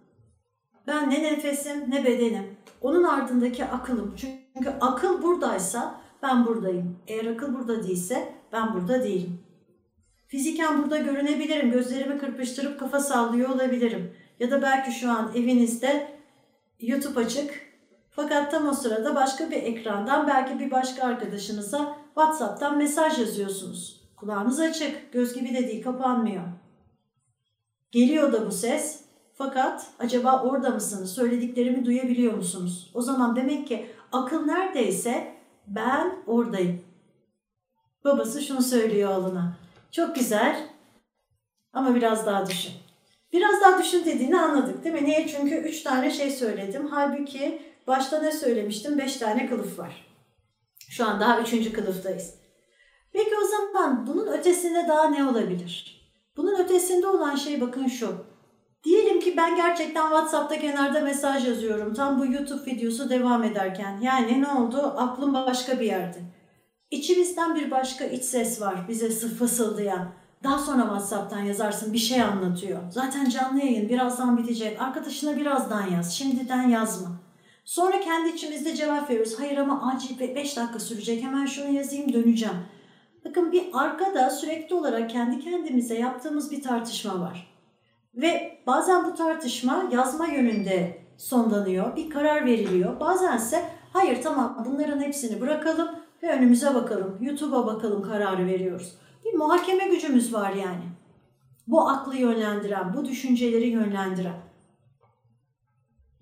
Ben 0.86 1.10
ne 1.10 1.22
nefesim 1.22 1.90
ne 1.90 2.04
bedenim. 2.04 2.53
Onun 2.80 3.04
ardındaki 3.04 3.64
akılım. 3.64 4.14
Çünkü 4.16 4.70
akıl 4.80 5.22
buradaysa 5.22 6.00
ben 6.22 6.46
buradayım. 6.46 6.96
Eğer 7.06 7.26
akıl 7.26 7.54
burada 7.54 7.82
değilse 7.82 8.32
ben 8.52 8.74
burada 8.74 9.02
değilim. 9.02 9.40
Fiziken 10.26 10.82
burada 10.82 10.98
görünebilirim. 10.98 11.70
Gözlerimi 11.70 12.18
kırpıştırıp 12.18 12.80
kafa 12.80 13.00
sallıyor 13.00 13.48
olabilirim. 13.48 14.12
Ya 14.40 14.50
da 14.50 14.62
belki 14.62 14.92
şu 14.92 15.10
an 15.10 15.30
evinizde 15.34 16.14
YouTube 16.80 17.20
açık, 17.20 17.64
Fakat 18.16 18.50
tam 18.50 18.68
o 18.68 18.72
sırada 18.72 19.14
başka 19.14 19.50
bir 19.50 19.56
ekrandan 19.56 20.26
belki 20.26 20.58
bir 20.58 20.70
başka 20.70 21.06
arkadaşınıza 21.06 21.96
WhatsApp'tan 22.06 22.78
mesaj 22.78 23.18
yazıyorsunuz. 23.18 24.00
Kulağınız 24.16 24.60
açık, 24.60 25.12
göz 25.12 25.34
gibi 25.34 25.54
de 25.54 25.68
değil, 25.68 25.82
kapanmıyor. 25.82 26.44
Geliyor 27.92 28.32
da 28.32 28.46
bu 28.46 28.52
ses. 28.52 29.03
Fakat 29.34 29.86
acaba 29.98 30.42
orada 30.42 30.70
mısınız? 30.70 31.12
Söylediklerimi 31.12 31.84
duyabiliyor 31.84 32.34
musunuz? 32.34 32.90
O 32.94 33.02
zaman 33.02 33.36
demek 33.36 33.68
ki 33.68 33.86
akıl 34.12 34.44
neredeyse 34.44 35.34
ben 35.66 36.16
oradayım. 36.26 36.82
Babası 38.04 38.42
şunu 38.42 38.62
söylüyor 38.62 39.18
oğluna. 39.18 39.56
Çok 39.90 40.14
güzel 40.16 40.68
ama 41.72 41.94
biraz 41.94 42.26
daha 42.26 42.46
düşün. 42.46 42.72
Biraz 43.32 43.60
daha 43.60 43.78
düşün 43.82 44.04
dediğini 44.04 44.40
anladık 44.40 44.84
değil 44.84 44.94
mi? 44.94 45.04
Niye? 45.04 45.28
Çünkü 45.28 45.54
üç 45.54 45.82
tane 45.82 46.10
şey 46.10 46.30
söyledim. 46.30 46.86
Halbuki 46.90 47.62
başta 47.86 48.22
ne 48.22 48.32
söylemiştim? 48.32 48.98
Beş 48.98 49.16
tane 49.16 49.46
kılıf 49.46 49.78
var. 49.78 50.06
Şu 50.88 51.06
an 51.06 51.20
daha 51.20 51.40
üçüncü 51.40 51.72
kılıftayız. 51.72 52.34
Peki 53.12 53.30
o 53.44 53.48
zaman 53.48 54.06
bunun 54.06 54.26
ötesinde 54.26 54.88
daha 54.88 55.08
ne 55.08 55.24
olabilir? 55.24 56.00
Bunun 56.36 56.60
ötesinde 56.60 57.06
olan 57.06 57.36
şey 57.36 57.60
bakın 57.60 57.86
şu. 57.86 58.33
Diyelim 58.84 59.20
ki 59.20 59.34
ben 59.36 59.56
gerçekten 59.56 60.02
WhatsApp'ta 60.02 60.58
kenarda 60.58 61.00
mesaj 61.00 61.48
yazıyorum. 61.48 61.94
Tam 61.94 62.18
bu 62.18 62.26
YouTube 62.26 62.70
videosu 62.70 63.10
devam 63.10 63.44
ederken. 63.44 64.00
Yani 64.02 64.42
ne 64.42 64.48
oldu? 64.48 64.94
Aklım 64.96 65.34
başka 65.34 65.80
bir 65.80 65.86
yerde. 65.86 66.18
İçimizden 66.90 67.54
bir 67.54 67.70
başka 67.70 68.04
iç 68.04 68.24
ses 68.24 68.60
var 68.60 68.88
bize 68.88 69.10
fısıldayan. 69.10 70.08
Daha 70.42 70.58
sonra 70.58 70.82
WhatsApp'tan 70.82 71.40
yazarsın 71.40 71.92
bir 71.92 71.98
şey 71.98 72.22
anlatıyor. 72.22 72.80
Zaten 72.90 73.28
canlı 73.28 73.58
yayın 73.58 73.88
birazdan 73.88 74.38
bitecek. 74.38 74.82
Arkadaşına 74.82 75.36
birazdan 75.36 75.90
yaz. 75.90 76.14
Şimdiden 76.14 76.68
yazma. 76.68 77.08
Sonra 77.64 78.00
kendi 78.00 78.28
içimizde 78.28 78.76
cevap 78.76 79.10
veriyoruz. 79.10 79.34
Hayır 79.38 79.58
ama 79.58 79.92
acil 79.92 80.18
5 80.20 80.56
dakika 80.56 80.78
sürecek. 80.78 81.22
Hemen 81.22 81.46
şunu 81.46 81.68
yazayım 81.74 82.12
döneceğim. 82.12 82.56
Bakın 83.24 83.52
bir 83.52 83.64
arkada 83.72 84.30
sürekli 84.30 84.74
olarak 84.74 85.10
kendi 85.10 85.40
kendimize 85.40 85.98
yaptığımız 85.98 86.50
bir 86.50 86.62
tartışma 86.62 87.20
var. 87.20 87.53
Ve 88.16 88.58
bazen 88.66 89.04
bu 89.04 89.14
tartışma 89.14 89.84
yazma 89.92 90.26
yönünde 90.26 90.98
sonlanıyor. 91.16 91.96
Bir 91.96 92.10
karar 92.10 92.46
veriliyor. 92.46 93.00
Bazense 93.00 93.70
hayır 93.92 94.22
tamam 94.22 94.64
bunların 94.68 95.00
hepsini 95.00 95.40
bırakalım 95.40 95.88
ve 96.22 96.32
önümüze 96.32 96.74
bakalım. 96.74 97.18
YouTube'a 97.20 97.66
bakalım 97.66 98.02
kararı 98.02 98.46
veriyoruz. 98.46 98.98
Bir 99.24 99.34
muhakeme 99.34 99.88
gücümüz 99.88 100.34
var 100.34 100.52
yani. 100.52 100.84
Bu 101.66 101.88
aklı 101.88 102.16
yönlendiren, 102.16 102.94
bu 102.94 103.04
düşünceleri 103.04 103.68
yönlendiren. 103.68 104.40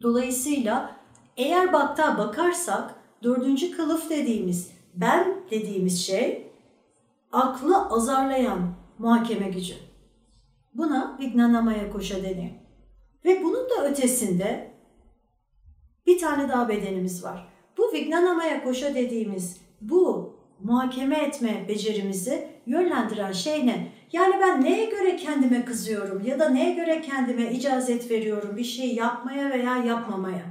Dolayısıyla 0.02 0.96
eğer 1.36 1.72
bakta 1.72 2.18
bakarsak 2.18 2.94
dördüncü 3.22 3.76
kılıf 3.76 4.10
dediğimiz, 4.10 4.72
ben 4.94 5.34
dediğimiz 5.50 6.06
şey 6.06 6.52
aklı 7.32 7.88
azarlayan 7.88 8.74
muhakeme 8.98 9.48
gücü. 9.48 9.91
Buna 10.74 11.18
Vignanamaya 11.20 11.90
koşa 11.90 12.22
deniyor. 12.22 12.52
Ve 13.24 13.42
bunun 13.42 13.70
da 13.70 13.88
ötesinde 13.90 14.70
bir 16.06 16.18
tane 16.18 16.48
daha 16.48 16.68
bedenimiz 16.68 17.24
var. 17.24 17.48
Bu 17.78 17.92
Vignanamaya 17.92 18.64
koşa 18.64 18.94
dediğimiz 18.94 19.60
bu 19.80 20.36
muhakeme 20.62 21.18
etme 21.18 21.64
becerimizi 21.68 22.48
yönlendiren 22.66 23.32
şey 23.32 23.66
ne? 23.66 23.92
Yani 24.12 24.34
ben 24.40 24.64
neye 24.64 24.84
göre 24.90 25.16
kendime 25.16 25.64
kızıyorum 25.64 26.24
ya 26.26 26.38
da 26.38 26.48
neye 26.48 26.74
göre 26.74 27.00
kendime 27.00 27.52
icazet 27.52 28.10
veriyorum 28.10 28.56
bir 28.56 28.64
şey 28.64 28.94
yapmaya 28.94 29.50
veya 29.50 29.76
yapmamaya? 29.76 30.44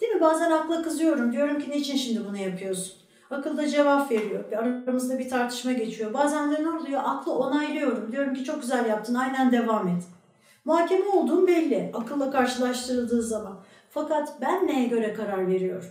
Değil 0.00 0.12
mi? 0.12 0.20
Bazen 0.20 0.50
akla 0.50 0.82
kızıyorum. 0.82 1.32
Diyorum 1.32 1.60
ki 1.60 1.70
niçin 1.70 1.96
şimdi 1.96 2.28
bunu 2.28 2.36
yapıyorsun? 2.36 3.05
Akılda 3.30 3.68
cevap 3.68 4.10
veriyor. 4.10 4.52
Aramızda 4.52 5.18
bir 5.18 5.28
tartışma 5.28 5.72
geçiyor. 5.72 6.14
Bazen 6.14 6.52
de 6.52 6.62
ne 6.62 6.70
oluyor? 6.70 7.00
Aklı 7.04 7.32
onaylıyorum. 7.32 8.12
Diyorum 8.12 8.34
ki 8.34 8.44
çok 8.44 8.60
güzel 8.60 8.86
yaptın. 8.86 9.14
Aynen 9.14 9.52
devam 9.52 9.88
et. 9.88 10.02
Muhakeme 10.64 11.08
olduğum 11.08 11.46
belli. 11.46 11.90
Akılla 11.94 12.30
karşılaştırıldığı 12.30 13.22
zaman. 13.22 13.60
Fakat 13.90 14.40
ben 14.40 14.66
neye 14.66 14.86
göre 14.86 15.14
karar 15.14 15.48
veriyorum? 15.48 15.88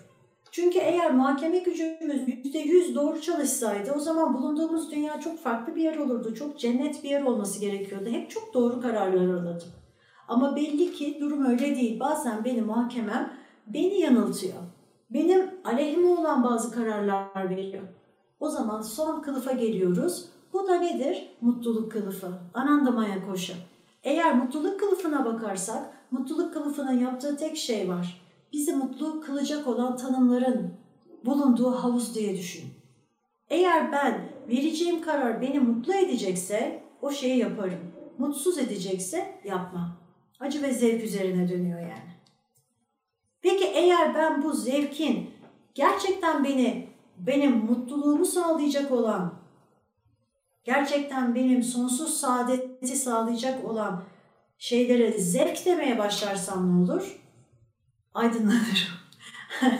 Çünkü 0.52 0.80
eğer 0.80 1.14
muhakeme 1.14 1.58
gücümüz 1.60 2.28
%100 2.28 2.96
doğru 2.96 3.22
çalışsaydı 3.22 3.92
o 3.96 4.00
zaman 4.00 4.34
bulunduğumuz 4.34 4.92
dünya 4.92 5.20
çok 5.20 5.40
farklı 5.40 5.76
bir 5.76 5.82
yer 5.82 5.98
olurdu. 5.98 6.36
Çok 6.36 6.60
cennet 6.60 7.04
bir 7.04 7.10
yer 7.10 7.22
olması 7.22 7.60
gerekiyordu. 7.62 8.10
Hep 8.10 8.30
çok 8.30 8.54
doğru 8.54 8.82
kararlar 8.82 9.26
alırdım. 9.26 9.68
Ama 10.28 10.56
belli 10.56 10.94
ki 10.94 11.18
durum 11.22 11.46
öyle 11.46 11.76
değil. 11.76 12.00
Bazen 12.00 12.46
benim 12.46 12.66
muhakemem 12.66 13.34
beni 13.68 14.00
yanıltıyor. 14.00 14.58
Benim 15.10 15.50
aleyhime 15.64 16.08
olan 16.08 16.44
bazı 16.44 16.72
kararlar 16.72 17.50
veriyor. 17.50 17.84
O 18.40 18.50
zaman 18.50 18.82
son 18.82 19.22
kılıfa 19.22 19.52
geliyoruz. 19.52 20.26
Bu 20.54 20.68
da 20.68 20.76
nedir? 20.76 21.30
Mutluluk 21.42 21.92
kılıfı. 21.92 22.32
Anandamaya 22.54 23.26
koşu. 23.26 23.54
Eğer 24.04 24.36
mutluluk 24.36 24.80
kılıfına 24.80 25.26
bakarsak, 25.26 25.94
mutluluk 26.12 26.54
kılıfının 26.54 27.00
yaptığı 27.00 27.38
tek 27.38 27.58
şey 27.58 27.90
var 27.90 28.26
bizi 28.56 28.74
mutlu 28.74 29.22
kılacak 29.22 29.68
olan 29.68 29.98
tanımların 29.98 30.74
bulunduğu 31.26 31.72
havuz 31.72 32.16
diye 32.16 32.38
düşün. 32.38 32.66
Eğer 33.50 33.92
ben 33.92 34.30
vereceğim 34.50 35.02
karar 35.02 35.42
beni 35.42 35.60
mutlu 35.60 35.94
edecekse 35.94 36.84
o 37.02 37.12
şeyi 37.12 37.38
yaparım. 37.38 37.80
Mutsuz 38.18 38.58
edecekse 38.58 39.40
yapmam. 39.44 39.98
Acı 40.40 40.62
ve 40.62 40.74
zevk 40.74 41.04
üzerine 41.04 41.50
dönüyor 41.50 41.80
yani. 41.80 42.15
Peki 43.46 43.66
eğer 43.66 44.16
ben 44.16 44.44
bu 44.44 44.54
zevkin 44.54 45.30
gerçekten 45.74 46.44
beni 46.44 46.88
benim 47.18 47.58
mutluluğumu 47.58 48.26
sağlayacak 48.26 48.92
olan 48.92 49.34
gerçekten 50.64 51.36
benim 51.36 51.64
sonsuz 51.64 52.14
saadeti 52.14 52.96
sağlayacak 52.96 53.66
olan 53.66 54.04
şeylere 54.58 55.12
zevk 55.12 55.66
demeye 55.66 55.98
başlarsam 55.98 56.70
ne 56.70 56.84
olur? 56.84 57.20
aydınlanırım. 58.14 58.96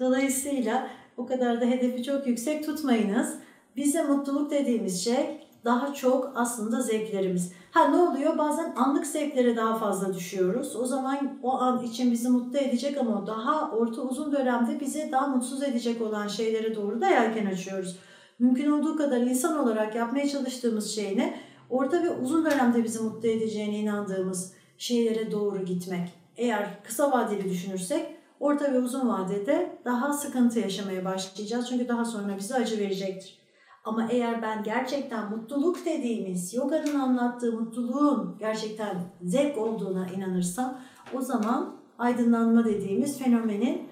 Dolayısıyla 0.00 0.90
o 1.16 1.26
kadar 1.26 1.60
da 1.60 1.64
hedefi 1.64 2.02
çok 2.02 2.26
yüksek 2.26 2.64
tutmayınız. 2.66 3.38
Bize 3.76 4.02
mutluluk 4.02 4.50
dediğimiz 4.50 5.04
şey 5.04 5.45
daha 5.66 5.94
çok 5.94 6.32
aslında 6.34 6.80
zevklerimiz. 6.80 7.52
Ha 7.70 7.88
ne 7.88 7.96
oluyor? 7.96 8.38
Bazen 8.38 8.74
anlık 8.76 9.06
zevklere 9.06 9.56
daha 9.56 9.78
fazla 9.78 10.14
düşüyoruz. 10.14 10.76
O 10.76 10.86
zaman 10.86 11.38
o 11.42 11.52
an 11.52 11.82
için 11.82 12.12
bizi 12.12 12.28
mutlu 12.28 12.58
edecek 12.58 12.98
ama 12.98 13.26
daha 13.26 13.70
orta 13.70 14.02
uzun 14.02 14.32
dönemde 14.32 14.80
bizi 14.80 15.08
daha 15.12 15.26
mutsuz 15.26 15.62
edecek 15.62 16.02
olan 16.02 16.28
şeylere 16.28 16.74
doğru 16.74 17.00
da 17.00 17.08
yelken 17.08 17.46
açıyoruz. 17.46 17.98
Mümkün 18.38 18.70
olduğu 18.70 18.96
kadar 18.96 19.20
insan 19.20 19.58
olarak 19.58 19.94
yapmaya 19.94 20.28
çalıştığımız 20.28 20.94
şey 20.94 21.16
ne? 21.16 21.40
Orta 21.70 22.02
ve 22.02 22.10
uzun 22.10 22.44
dönemde 22.44 22.84
bizi 22.84 23.02
mutlu 23.02 23.28
edeceğine 23.28 23.78
inandığımız 23.78 24.52
şeylere 24.78 25.32
doğru 25.32 25.64
gitmek 25.64 26.26
eğer 26.36 26.82
kısa 26.84 27.12
vadeli 27.12 27.50
düşünürsek 27.50 28.06
orta 28.40 28.72
ve 28.72 28.78
uzun 28.78 29.08
vadede 29.08 29.78
daha 29.84 30.12
sıkıntı 30.12 30.60
yaşamaya 30.60 31.04
başlayacağız. 31.04 31.68
Çünkü 31.68 31.88
daha 31.88 32.04
sonra 32.04 32.36
bize 32.38 32.54
acı 32.54 32.78
verecektir. 32.78 33.45
Ama 33.86 34.08
eğer 34.10 34.42
ben 34.42 34.62
gerçekten 34.62 35.30
mutluluk 35.30 35.84
dediğimiz, 35.84 36.54
yoganın 36.54 37.00
anlattığı 37.00 37.52
mutluluğun 37.52 38.36
gerçekten 38.38 38.96
zevk 39.22 39.58
olduğuna 39.58 40.08
inanırsam 40.08 40.80
o 41.14 41.20
zaman 41.20 41.76
aydınlanma 41.98 42.64
dediğimiz 42.64 43.18
fenomenin 43.18 43.88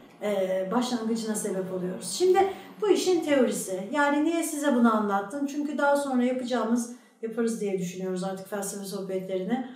başlangıcına 0.72 1.34
sebep 1.34 1.72
oluyoruz. 1.72 2.10
Şimdi 2.10 2.38
bu 2.80 2.88
işin 2.88 3.24
teorisi. 3.24 3.88
Yani 3.92 4.24
niye 4.24 4.42
size 4.42 4.74
bunu 4.74 4.96
anlattım? 4.96 5.46
Çünkü 5.46 5.78
daha 5.78 5.96
sonra 5.96 6.22
yapacağımız, 6.22 6.96
yaparız 7.22 7.60
diye 7.60 7.78
düşünüyoruz 7.78 8.24
artık 8.24 8.48
felsefe 8.48 8.84
sohbetlerini 8.84 9.66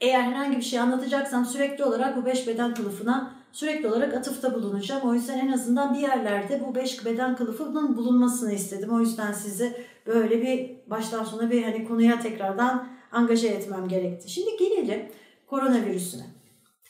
eğer 0.00 0.22
herhangi 0.22 0.56
bir 0.56 0.62
şey 0.62 0.80
anlatacaksam 0.80 1.44
sürekli 1.44 1.84
olarak 1.84 2.16
bu 2.16 2.26
beş 2.26 2.46
beden 2.46 2.74
kılıfına 2.74 3.32
sürekli 3.56 3.88
olarak 3.88 4.14
atıfta 4.14 4.54
bulunacağım. 4.54 5.08
O 5.08 5.14
yüzden 5.14 5.38
en 5.38 5.52
azından 5.52 5.94
bir 5.94 5.98
yerlerde 5.98 6.62
bu 6.66 6.74
beş 6.74 7.04
beden 7.04 7.36
kılıfının 7.36 7.96
bulunmasını 7.96 8.52
istedim. 8.52 8.90
O 8.92 9.00
yüzden 9.00 9.32
sizi 9.32 9.84
böyle 10.06 10.42
bir 10.42 10.90
baştan 10.90 11.24
sona 11.24 11.50
bir 11.50 11.62
hani 11.62 11.88
konuya 11.88 12.20
tekrardan 12.20 12.88
angaje 13.12 13.48
etmem 13.48 13.88
gerekti. 13.88 14.30
Şimdi 14.30 14.56
gelelim 14.56 15.08
koronavirüsüne. 15.46 16.22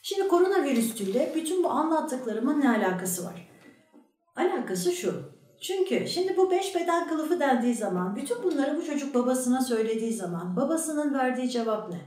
Şimdi 0.02 0.28
koronavirüsüyle 0.28 1.32
bütün 1.34 1.64
bu 1.64 1.70
anlattıklarımın 1.70 2.60
ne 2.60 2.70
alakası 2.70 3.24
var? 3.24 3.48
Alakası 4.36 4.92
şu. 4.92 5.22
Çünkü 5.60 6.08
şimdi 6.08 6.36
bu 6.36 6.50
beş 6.50 6.74
beden 6.74 7.08
kılıfı 7.08 7.40
dendiği 7.40 7.74
zaman, 7.74 8.16
bütün 8.16 8.42
bunları 8.42 8.76
bu 8.76 8.84
çocuk 8.84 9.14
babasına 9.14 9.60
söylediği 9.60 10.12
zaman 10.12 10.56
babasının 10.56 11.14
verdiği 11.14 11.50
cevap 11.50 11.90
ne? 11.90 12.00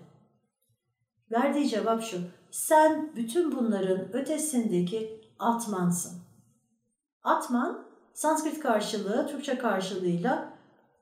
Verdiği 1.31 1.69
cevap 1.69 2.03
şu. 2.03 2.17
Sen 2.51 3.11
bütün 3.15 3.51
bunların 3.51 4.13
ötesindeki 4.13 5.21
atmansın. 5.39 6.19
Atman 7.23 7.85
Sanskrit 8.13 8.59
karşılığı, 8.59 9.27
Türkçe 9.27 9.57
karşılığıyla 9.57 10.53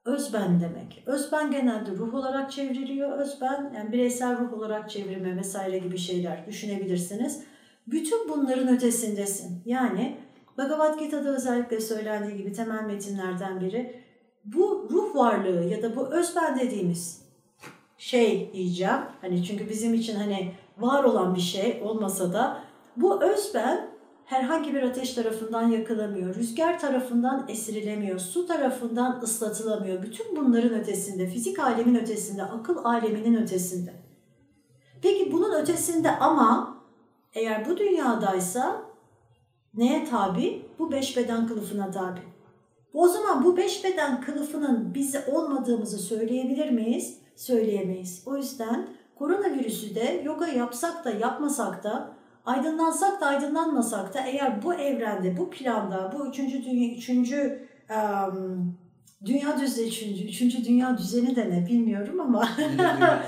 özben 0.06 0.62
demek. 0.62 1.04
Özben 1.06 1.51
genelde 1.51 1.92
ruh 1.92 2.13
olarak 2.13 2.51
çevriliyor. 2.51 3.20
Özben 3.20 3.74
yani 3.75 3.92
bireysel 3.92 4.39
ruh 4.39 4.54
olarak 4.54 4.89
çevirme 4.89 5.38
vesaire 5.38 5.77
gibi 5.77 5.98
şeyler 5.98 6.48
düşünebilirsiniz. 6.48 7.44
Bütün 7.88 8.30
bunların 8.30 8.68
ötesindesin. 8.68 9.62
Yani 9.66 10.18
Bhagavad 10.58 11.00
Gita'da 11.00 11.30
özellikle 11.30 11.82
söylendiği 11.82 12.38
gibi 12.38 12.54
temel 12.54 12.84
metinlerden 12.84 13.62
biri 13.62 14.04
bu 14.46 14.88
ruh 14.92 15.16
varlığı 15.16 15.63
ya 15.63 15.84
da 15.84 15.96
bu 15.96 16.08
özben 16.08 16.60
dediğimiz 16.60 17.22
şey 17.98 18.54
diyeceğim. 18.54 19.00
Hani 19.22 19.44
çünkü 19.44 19.70
bizim 19.70 19.94
için 19.94 20.16
hani 20.16 20.51
var 20.79 21.03
olan 21.03 21.36
bir 21.36 21.41
şey 21.41 21.81
olmasa 21.86 22.34
da 22.34 22.60
bu 22.96 23.24
özben 23.24 23.89
herhangi 24.25 24.74
bir 24.74 24.84
ateş 24.84 25.13
tarafından 25.13 25.67
yakılamıyor, 25.67 26.36
rüzgar 26.36 26.79
tarafından 26.79 27.46
esirilemiyor, 27.50 28.19
su 28.19 28.48
tarafından 28.48 29.22
ıslatılamıyor. 29.22 30.03
Bütün 30.03 30.36
bunların 30.36 30.79
ötesinde, 30.79 31.27
fizik 31.27 31.60
alemin 31.60 31.96
ötesinde, 31.96 32.43
akıl 32.43 32.86
aleminin 32.86 33.43
ötesinde. 33.43 33.93
Peki 35.01 35.31
bunun 35.31 35.53
ötesinde 35.53 36.12
ama 36.12 36.77
eğer 37.34 37.69
bu 37.69 37.77
dünyadaysa 37.77 38.81
neye 39.74 40.05
tabi? 40.05 40.65
Bu 40.79 40.91
beş 40.91 41.17
beden 41.17 41.48
kılıfına 41.48 41.91
tabi. 41.91 42.19
O 42.93 43.07
zaman 43.07 43.43
bu 43.43 43.57
beş 43.57 43.84
beden 43.84 44.22
kılıfının 44.22 44.93
biz 44.93 45.15
olmadığımızı 45.31 45.98
söyleyebilir 45.98 46.69
miyiz? 46.69 47.17
Söyleyemeyiz. 47.36 48.24
O 48.25 48.38
yüzden 48.38 48.88
koronavirüsü 49.19 49.95
de 49.95 50.21
yoga 50.25 50.47
yapsak 50.47 51.05
da 51.05 51.12
yapmasak 51.12 51.83
da 51.83 52.09
aydınlansak 52.45 53.21
da 53.21 53.25
aydınlanmasak 53.25 54.13
da 54.13 54.21
eğer 54.21 54.63
bu 54.63 54.74
evrende, 54.74 55.38
bu 55.38 55.50
planda, 55.50 56.13
bu 56.17 56.27
üçüncü 56.27 56.65
dünya, 56.65 56.95
üçüncü 56.95 57.67
um, 57.89 58.77
dünya 59.25 59.59
düzeni, 59.59 59.88
üçüncü, 59.88 60.24
üçüncü 60.24 60.65
dünya 60.65 60.97
düzeni 60.97 61.36
de 61.36 61.50
ne 61.50 61.65
bilmiyorum 61.65 62.19
ama 62.19 62.50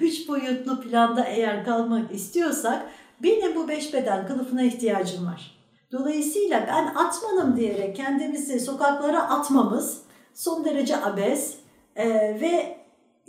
üç 0.00 0.28
boyutlu 0.28 0.80
planda 0.80 1.24
eğer 1.24 1.64
kalmak 1.64 2.12
istiyorsak 2.12 2.82
benim 3.22 3.56
bu 3.56 3.68
beş 3.68 3.94
beden 3.94 4.26
kılıfına 4.26 4.62
ihtiyacım 4.62 5.26
var. 5.26 5.54
Dolayısıyla 5.92 6.66
ben 6.68 6.86
atmanım 6.86 7.56
diyerek 7.56 7.96
kendimizi 7.96 8.60
sokaklara 8.60 9.22
atmamız 9.22 10.02
son 10.34 10.64
derece 10.64 10.96
abes 10.96 11.58
e, 11.96 12.08
ve 12.40 12.83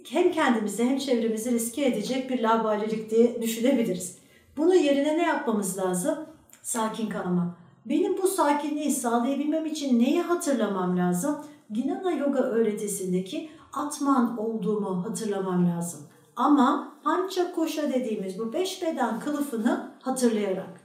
hem 0.09 0.31
kendimizi 0.31 0.85
hem 0.85 0.97
çevremizi 0.97 1.51
riske 1.51 1.85
edecek 1.85 2.29
bir 2.29 2.43
labalilik 2.43 3.11
diye 3.11 3.41
düşünebiliriz. 3.41 4.17
Bunun 4.57 4.75
yerine 4.75 5.17
ne 5.17 5.23
yapmamız 5.23 5.77
lazım? 5.77 6.17
Sakin 6.61 7.09
kalmak. 7.09 7.47
Benim 7.85 8.17
bu 8.21 8.27
sakinliği 8.27 8.91
sağlayabilmem 8.91 9.65
için 9.65 9.99
neyi 9.99 10.21
hatırlamam 10.21 10.97
lazım? 10.97 11.37
Ginana 11.71 12.11
Yoga 12.11 12.39
öğretisindeki 12.39 13.49
atman 13.73 14.37
olduğumu 14.37 15.05
hatırlamam 15.05 15.69
lazım. 15.69 15.99
Ama 16.35 16.97
pancha 17.03 17.51
koşa 17.51 17.93
dediğimiz 17.93 18.39
bu 18.39 18.53
beş 18.53 18.81
beden 18.81 19.19
kılıfını 19.19 19.91
hatırlayarak. 20.01 20.81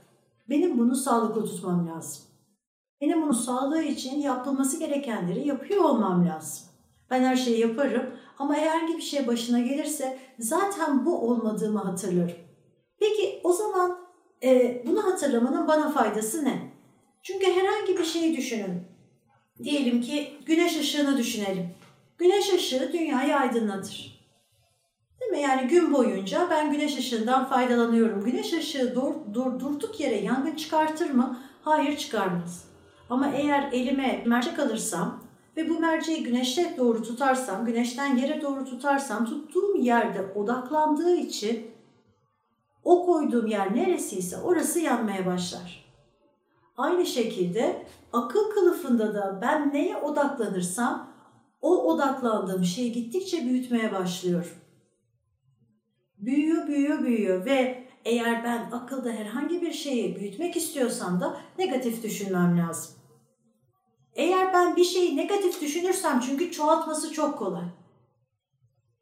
Benim 0.49 0.77
bunu 0.79 0.95
sağlıklı 0.95 1.45
tutmam 1.45 1.87
lazım. 1.87 2.23
Benim 3.01 3.21
bunu 3.21 3.33
sağlığı 3.33 3.83
için 3.83 4.19
yapılması 4.19 4.79
gerekenleri 4.79 5.47
yapıyor 5.47 5.83
olmam 5.83 6.27
lazım. 6.27 6.67
Ben 7.09 7.23
her 7.23 7.35
şeyi 7.35 7.59
yaparım 7.59 8.05
ama 8.41 8.55
herhangi 8.55 8.97
bir 8.97 9.01
şey 9.01 9.27
başına 9.27 9.59
gelirse 9.59 10.17
zaten 10.39 11.05
bu 11.05 11.29
olmadığımı 11.29 11.79
hatırlarım. 11.79 12.37
Peki 12.99 13.41
o 13.43 13.53
zaman 13.53 13.97
e, 14.43 14.83
bunu 14.87 15.03
hatırlamanın 15.03 15.67
bana 15.67 15.91
faydası 15.91 16.45
ne? 16.45 16.71
Çünkü 17.23 17.45
herhangi 17.45 17.97
bir 17.97 18.03
şeyi 18.03 18.37
düşünün. 18.37 18.83
Diyelim 19.63 20.01
ki 20.01 20.33
güneş 20.45 20.79
ışığını 20.79 21.17
düşünelim. 21.17 21.69
Güneş 22.17 22.53
ışığı 22.53 22.89
dünyayı 22.93 23.35
aydınlatır. 23.35 24.21
Değil 25.19 25.31
mi? 25.31 25.41
Yani 25.41 25.67
gün 25.67 25.93
boyunca 25.93 26.47
ben 26.49 26.71
güneş 26.71 26.97
ışığından 26.97 27.49
faydalanıyorum. 27.49 28.23
Güneş 28.23 28.53
ışığı 28.53 28.95
dur, 28.95 29.13
dur, 29.33 29.59
durduk 29.59 29.99
yere 29.99 30.15
yangın 30.15 30.55
çıkartır 30.55 31.09
mı? 31.09 31.39
Hayır 31.61 31.97
çıkarmaz. 31.97 32.65
Ama 33.09 33.31
eğer 33.35 33.69
elime 33.71 34.23
mercek 34.25 34.59
alırsam 34.59 35.23
ve 35.61 35.69
bu 35.69 35.79
merceği 35.79 36.23
güneşe 36.23 36.77
doğru 36.77 37.03
tutarsam, 37.03 37.65
güneşten 37.65 38.17
yere 38.17 38.41
doğru 38.41 38.65
tutarsam 38.65 39.25
tuttuğum 39.25 39.77
yerde 39.77 40.33
odaklandığı 40.35 41.15
için 41.15 41.71
o 42.83 43.05
koyduğum 43.05 43.47
yer 43.47 43.75
neresiyse 43.75 44.37
orası 44.37 44.79
yanmaya 44.79 45.25
başlar. 45.25 45.85
Aynı 46.77 47.05
şekilde 47.05 47.85
akıl 48.13 48.51
kılıfında 48.51 49.13
da 49.13 49.39
ben 49.41 49.73
neye 49.73 49.97
odaklanırsam 49.97 51.11
o 51.61 51.93
odaklandığım 51.93 52.65
şeyi 52.65 52.91
gittikçe 52.91 53.45
büyütmeye 53.45 53.91
başlıyorum. 53.91 54.51
Büyüyor, 56.17 56.67
büyüyor, 56.67 57.03
büyüyor 57.03 57.45
ve 57.45 57.87
eğer 58.05 58.43
ben 58.43 58.71
akılda 58.71 59.09
herhangi 59.11 59.61
bir 59.61 59.71
şeyi 59.71 60.15
büyütmek 60.15 60.55
istiyorsam 60.55 61.21
da 61.21 61.37
negatif 61.59 62.03
düşünmem 62.03 62.57
lazım. 62.57 63.00
Eğer 64.15 64.53
ben 64.53 64.75
bir 64.75 64.83
şeyi 64.83 65.17
negatif 65.17 65.61
düşünürsem 65.61 66.19
çünkü 66.19 66.51
çoğaltması 66.51 67.13
çok 67.13 67.39
kolay. 67.39 67.63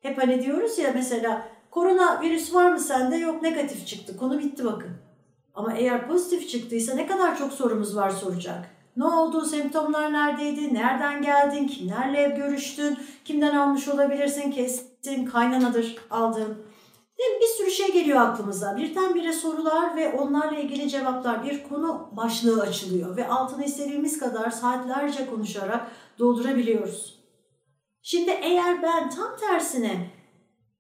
Hep 0.02 0.17
hani 0.17 0.41
diyoruz 0.41 0.78
ya 0.78 0.91
mesela 0.95 1.48
korona 1.72 2.22
virüs 2.22 2.54
var 2.54 2.72
mı 2.72 2.80
sende? 2.80 3.15
Yok 3.15 3.41
negatif 3.41 3.88
çıktı. 3.88 4.17
Konu 4.17 4.39
bitti 4.39 4.65
bakın. 4.65 4.91
Ama 5.54 5.74
eğer 5.74 6.08
pozitif 6.08 6.50
çıktıysa 6.50 6.95
ne 6.95 7.08
kadar 7.08 7.38
çok 7.38 7.54
sorumuz 7.54 7.95
var 7.95 8.10
soracak. 8.10 8.69
Ne 8.98 9.06
oldu? 9.06 9.45
Semptomlar 9.45 10.13
neredeydi? 10.13 10.74
Nereden 10.74 11.22
geldin? 11.22 11.67
Kimlerle 11.67 12.36
görüştün? 12.38 12.98
Kimden 13.26 13.56
almış 13.56 13.88
olabilirsin? 13.88 14.52
Kestin, 14.52 15.26
kaynanadır 15.26 15.95
aldın. 17.19 17.41
Bir 17.41 17.45
sürü 17.45 17.71
şey 17.71 17.93
geliyor 17.93 18.21
aklımıza. 18.21 18.77
Birdenbire 18.77 19.34
sorular 19.34 19.95
ve 19.95 20.13
onlarla 20.13 20.60
ilgili 20.60 20.89
cevaplar 20.89 21.43
bir 21.43 21.63
konu 21.63 22.10
başlığı 22.17 22.62
açılıyor 22.62 23.17
ve 23.17 23.27
altını 23.27 23.65
istediğimiz 23.65 24.19
kadar 24.19 24.49
saatlerce 24.49 25.25
konuşarak 25.25 25.91
doldurabiliyoruz. 26.19 27.19
Şimdi 28.01 28.32
eğer 28.32 28.84
ben 28.84 29.10
tam 29.10 29.38
tersine 29.39 30.10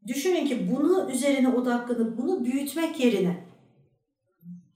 düşünün 0.07 0.45
ki 0.45 0.71
bunu 0.71 1.11
üzerine 1.11 1.47
odaklanıp 1.47 2.17
bunu 2.17 2.45
büyütmek 2.45 2.99
yerine 2.99 3.49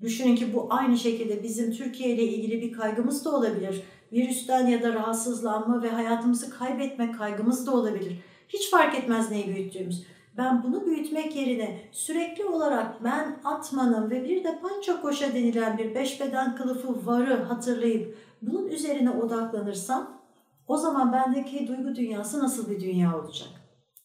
düşünün 0.02 0.36
ki 0.36 0.54
bu 0.54 0.68
aynı 0.70 0.98
şekilde 0.98 1.44
bizim 1.44 1.72
Türkiye 1.72 2.10
ile 2.10 2.24
ilgili 2.24 2.62
bir 2.62 2.72
kaygımız 2.72 3.26
da 3.26 3.36
olabilir. 3.36 3.84
Virüsten 4.12 4.68
ya 4.68 4.84
da 4.84 4.94
rahatsızlanma 4.94 5.84
ve 5.84 5.90
hayatımızı 5.90 6.50
kaybetmek 6.50 7.18
kaygımız 7.18 7.68
da 7.68 7.72
olabilir. 7.72 8.18
Hiç 8.50 8.72
fark 8.72 8.96
etmez 8.96 9.32
neyi 9.32 9.48
büyüttüğümüz. 9.48 10.04
Ben 10.38 10.64
bunu 10.64 10.86
büyütmek 10.86 11.36
yerine 11.36 11.82
sürekli 11.92 12.46
olarak 12.46 13.04
ben 13.04 13.40
atmanın 13.44 14.10
ve 14.10 14.24
bir 14.24 14.44
de 14.44 14.60
pança 14.60 15.02
koşa 15.02 15.34
denilen 15.34 15.78
bir 15.78 15.96
beş 15.96 16.22
beden 16.22 16.56
kılıfı 16.56 17.06
varı 17.06 17.44
hatırlayıp 17.44 18.18
bunun 18.42 18.68
üzerine 18.68 19.12
odaklanırsam 19.12 20.22
o 20.68 20.78
zaman 20.78 21.14
bendeki 21.14 21.68
duygu 21.68 21.96
dünyası 21.96 22.40
nasıl 22.40 22.70
bir 22.70 22.80
dünya 22.80 23.20
olacak? 23.20 23.50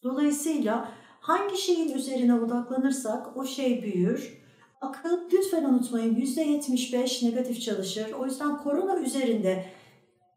Dolayısıyla 0.03 0.89
hangi 1.21 1.57
şeyin 1.57 1.93
üzerine 1.93 2.35
odaklanırsak 2.35 3.37
o 3.37 3.45
şey 3.45 3.83
büyür. 3.83 4.39
Akıl 4.81 5.19
lütfen 5.33 5.65
unutmayın 5.65 6.15
%75 6.15 7.27
negatif 7.27 7.61
çalışır. 7.61 8.13
O 8.13 8.25
yüzden 8.25 8.59
korona 8.59 8.99
üzerinde 9.01 9.65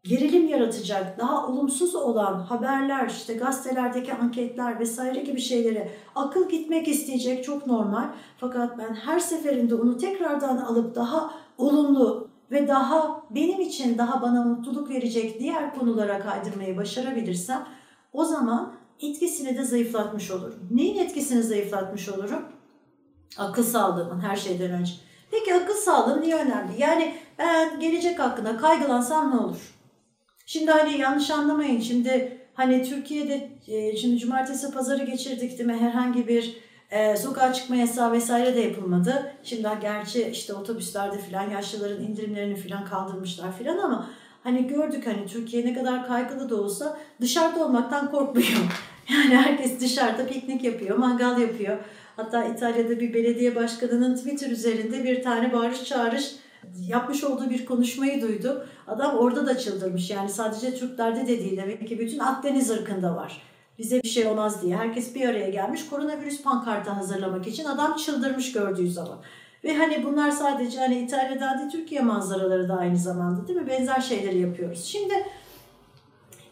gerilim 0.04 0.48
yaratacak, 0.48 1.18
daha 1.18 1.46
olumsuz 1.46 1.94
olan 1.94 2.40
haberler, 2.40 3.06
işte 3.06 3.34
gazetelerdeki 3.34 4.14
anketler 4.14 4.80
vesaire 4.80 5.20
gibi 5.20 5.40
şeylere 5.40 5.90
akıl 6.14 6.48
gitmek 6.48 6.88
isteyecek 6.88 7.44
çok 7.44 7.66
normal. 7.66 8.08
Fakat 8.38 8.78
ben 8.78 8.94
her 8.94 9.18
seferinde 9.18 9.74
onu 9.74 9.98
tekrardan 9.98 10.56
alıp 10.56 10.94
daha 10.94 11.34
olumlu 11.58 12.28
ve 12.50 12.68
daha 12.68 13.22
benim 13.30 13.60
için 13.60 13.98
daha 13.98 14.22
bana 14.22 14.44
mutluluk 14.44 14.90
verecek 14.90 15.40
diğer 15.40 15.74
konulara 15.74 16.20
kaydırmayı 16.20 16.76
başarabilirsem 16.76 17.66
o 18.12 18.24
zaman 18.24 18.72
etkisini 19.00 19.58
de 19.58 19.64
zayıflatmış 19.64 20.30
olurum. 20.30 20.68
Neyin 20.70 20.98
etkisini 20.98 21.42
zayıflatmış 21.42 22.08
olurum? 22.08 22.42
Akıl 23.38 23.62
sağlığımın 23.62 24.20
her 24.20 24.36
şeyden 24.36 24.70
önce. 24.70 24.92
Peki 25.30 25.54
akıl 25.54 25.74
sağlığı 25.74 26.20
niye 26.20 26.36
önemli? 26.36 26.72
Yani 26.78 27.14
ben 27.38 27.80
gelecek 27.80 28.18
hakkında 28.18 28.56
kaygılansam 28.56 29.30
ne 29.30 29.40
olur? 29.40 29.81
Şimdi 30.46 30.70
hani 30.70 30.98
yanlış 30.98 31.30
anlamayın. 31.30 31.80
Şimdi 31.80 32.38
hani 32.54 32.82
Türkiye'de 32.82 33.50
e, 33.68 33.96
şimdi 33.96 34.18
cumartesi 34.18 34.70
pazarı 34.70 35.04
geçirdik 35.04 35.58
değil 35.58 35.70
mi? 35.70 35.76
Herhangi 35.80 36.28
bir 36.28 36.56
e, 36.90 37.16
sokağa 37.16 37.52
çıkma 37.52 37.76
yasağı 37.76 38.12
vesaire 38.12 38.54
de 38.54 38.60
yapılmadı. 38.60 39.32
Şimdi 39.42 39.68
gerçi 39.80 40.28
işte 40.32 40.54
otobüslerde 40.54 41.18
filan 41.18 41.50
yaşlıların 41.50 42.04
indirimlerini 42.04 42.56
filan 42.56 42.84
kaldırmışlar 42.84 43.58
filan 43.58 43.78
ama 43.78 44.10
hani 44.42 44.66
gördük 44.66 45.06
hani 45.06 45.26
Türkiye 45.26 45.66
ne 45.66 45.74
kadar 45.74 46.06
kaygılı 46.06 46.50
da 46.50 46.56
olsa 46.56 46.98
dışarıda 47.20 47.64
olmaktan 47.64 48.10
korkmuyor. 48.10 48.48
Yani 49.10 49.36
herkes 49.36 49.80
dışarıda 49.80 50.26
piknik 50.26 50.64
yapıyor, 50.64 50.98
mangal 50.98 51.40
yapıyor. 51.40 51.78
Hatta 52.16 52.44
İtalya'da 52.44 53.00
bir 53.00 53.14
belediye 53.14 53.56
başkanının 53.56 54.16
Twitter 54.16 54.50
üzerinde 54.50 55.04
bir 55.04 55.22
tane 55.22 55.52
bağırış 55.52 55.84
çağırış 55.84 56.34
yapmış 56.88 57.24
olduğu 57.24 57.50
bir 57.50 57.66
konuşmayı 57.66 58.22
duydu. 58.22 58.66
Adam 58.86 59.16
orada 59.18 59.46
da 59.46 59.58
çıldırmış. 59.58 60.10
Yani 60.10 60.28
sadece 60.28 60.74
Türklerde 60.74 61.20
de 61.20 61.38
değil. 61.38 61.56
Demek 61.56 61.88
ki 61.88 61.98
bütün 61.98 62.18
Akdeniz 62.18 62.70
ırkında 62.70 63.16
var. 63.16 63.42
Bize 63.78 64.02
bir 64.02 64.08
şey 64.08 64.26
olmaz 64.26 64.62
diye. 64.62 64.76
Herkes 64.76 65.14
bir 65.14 65.28
araya 65.28 65.50
gelmiş. 65.50 65.88
Koronavirüs 65.88 66.42
pankartı 66.42 66.90
hazırlamak 66.90 67.46
için 67.46 67.64
adam 67.64 67.96
çıldırmış 67.96 68.52
gördüğü 68.52 68.90
zaman. 68.90 69.18
Ve 69.64 69.76
hani 69.76 70.04
bunlar 70.04 70.30
sadece 70.30 70.78
hani 70.78 70.98
İtalya'da 70.98 71.58
değil 71.58 71.70
Türkiye 71.70 72.00
manzaraları 72.00 72.68
da 72.68 72.74
aynı 72.76 72.98
zamanda 72.98 73.48
değil 73.48 73.60
mi? 73.60 73.68
Benzer 73.68 74.00
şeyleri 74.00 74.38
yapıyoruz. 74.38 74.84
Şimdi 74.84 75.14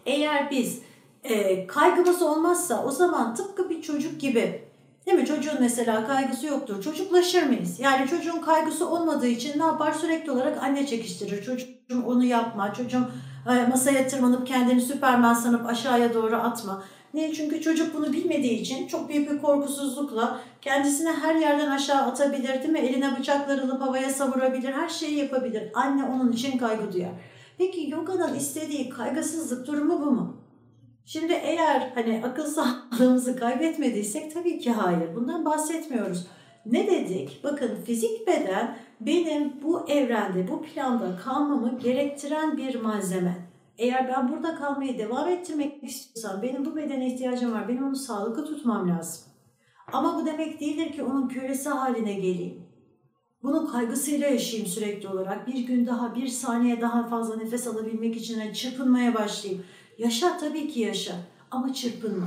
eğer 0.07 0.51
biz 0.51 0.83
e, 1.25 1.67
kaygımız 1.67 2.23
olmazsa 2.23 2.85
o 2.85 2.91
zaman 2.91 3.35
tıpkı 3.35 3.71
bir 3.71 3.83
çocuk 3.83 4.21
gibi 4.21 4.70
değil 5.07 5.19
mi? 5.19 5.27
Çocuğun 5.27 5.57
mesela 5.61 6.07
kaygısı 6.07 6.47
yoktur. 6.47 6.83
Çocuklaşır 6.83 7.43
mıyız? 7.43 7.81
Yani 7.81 8.09
çocuğun 8.09 8.41
kaygısı 8.41 8.89
olmadığı 8.89 9.27
için 9.27 9.59
ne 9.59 9.65
yapar? 9.65 9.93
Sürekli 9.93 10.31
olarak 10.31 10.63
anne 10.63 10.87
çekiştirir. 10.87 11.43
Çocuğum 11.45 12.05
onu 12.07 12.25
yapma. 12.25 12.75
Çocuğum 12.75 13.11
e, 13.47 13.67
masaya 13.67 14.09
tırmanıp 14.09 14.47
kendini 14.47 14.81
süpermen 14.81 15.35
sanıp 15.35 15.67
aşağıya 15.67 16.15
doğru 16.15 16.37
atma. 16.37 16.83
Niye? 17.15 17.35
Çünkü 17.35 17.61
çocuk 17.61 17.95
bunu 17.95 18.13
bilmediği 18.13 18.61
için 18.61 18.87
çok 18.87 19.09
büyük 19.09 19.31
bir 19.31 19.39
korkusuzlukla 19.39 20.41
kendisini 20.61 21.11
her 21.11 21.35
yerden 21.35 21.71
aşağı 21.71 22.03
atabilir 22.03 22.63
değil 22.63 22.69
mi? 22.69 22.79
Eline 22.79 23.19
bıçaklar 23.19 23.59
alıp 23.59 23.83
havaya 23.83 24.11
savurabilir, 24.11 24.73
her 24.73 24.89
şeyi 24.89 25.19
yapabilir. 25.19 25.71
Anne 25.75 26.05
onun 26.05 26.33
için 26.33 26.59
kaygı 26.59 26.93
duyar. 26.93 27.13
Peki 27.59 27.91
yoga'nın 27.91 28.35
istediği 28.35 28.91
kaygısızlık 28.91 29.67
durumu 29.67 30.01
bu 30.01 30.11
mu? 30.11 30.40
Şimdi 31.13 31.33
eğer 31.33 31.93
hani 31.95 32.23
akıl 32.25 32.45
sağlığımızı 32.47 33.37
kaybetmediysek 33.37 34.35
tabii 34.35 34.59
ki 34.59 34.73
hayır. 34.73 35.15
Bundan 35.15 35.45
bahsetmiyoruz. 35.45 36.27
Ne 36.67 36.87
dedik? 36.87 37.41
Bakın 37.45 37.71
fizik 37.87 38.27
beden 38.27 38.77
benim 39.01 39.53
bu 39.63 39.89
evrende, 39.89 40.49
bu 40.49 40.63
planda 40.63 41.17
kalmamı 41.25 41.79
gerektiren 41.79 42.57
bir 42.57 42.81
malzeme. 42.81 43.49
Eğer 43.79 44.09
ben 44.09 44.29
burada 44.29 44.55
kalmayı 44.55 44.99
devam 44.99 45.29
ettirmek 45.29 45.85
istiyorsam 45.85 46.43
benim 46.43 46.65
bu 46.65 46.77
bedene 46.77 47.15
ihtiyacım 47.15 47.53
var. 47.53 47.69
Benim 47.69 47.87
onu 47.87 47.97
sağlıklı 47.97 48.45
tutmam 48.45 48.89
lazım. 48.89 49.25
Ama 49.93 50.21
bu 50.21 50.27
demek 50.27 50.61
değildir 50.61 50.93
ki 50.93 51.03
onun 51.03 51.29
kölesi 51.29 51.69
haline 51.69 52.13
geleyim. 52.13 52.63
Bunun 53.43 53.67
kaygısıyla 53.67 54.29
yaşayayım 54.29 54.71
sürekli 54.71 55.09
olarak. 55.09 55.47
Bir 55.47 55.59
gün 55.59 55.87
daha, 55.87 56.15
bir 56.15 56.27
saniye 56.27 56.81
daha 56.81 57.09
fazla 57.09 57.37
nefes 57.37 57.67
alabilmek 57.67 58.17
için 58.17 58.41
hani 58.41 58.55
çırpınmaya 58.55 59.15
başlayayım. 59.15 59.65
Yaşa 60.01 60.39
tabii 60.39 60.69
ki 60.69 60.81
yaşa 60.81 61.15
ama 61.51 61.73
çırpınma. 61.73 62.27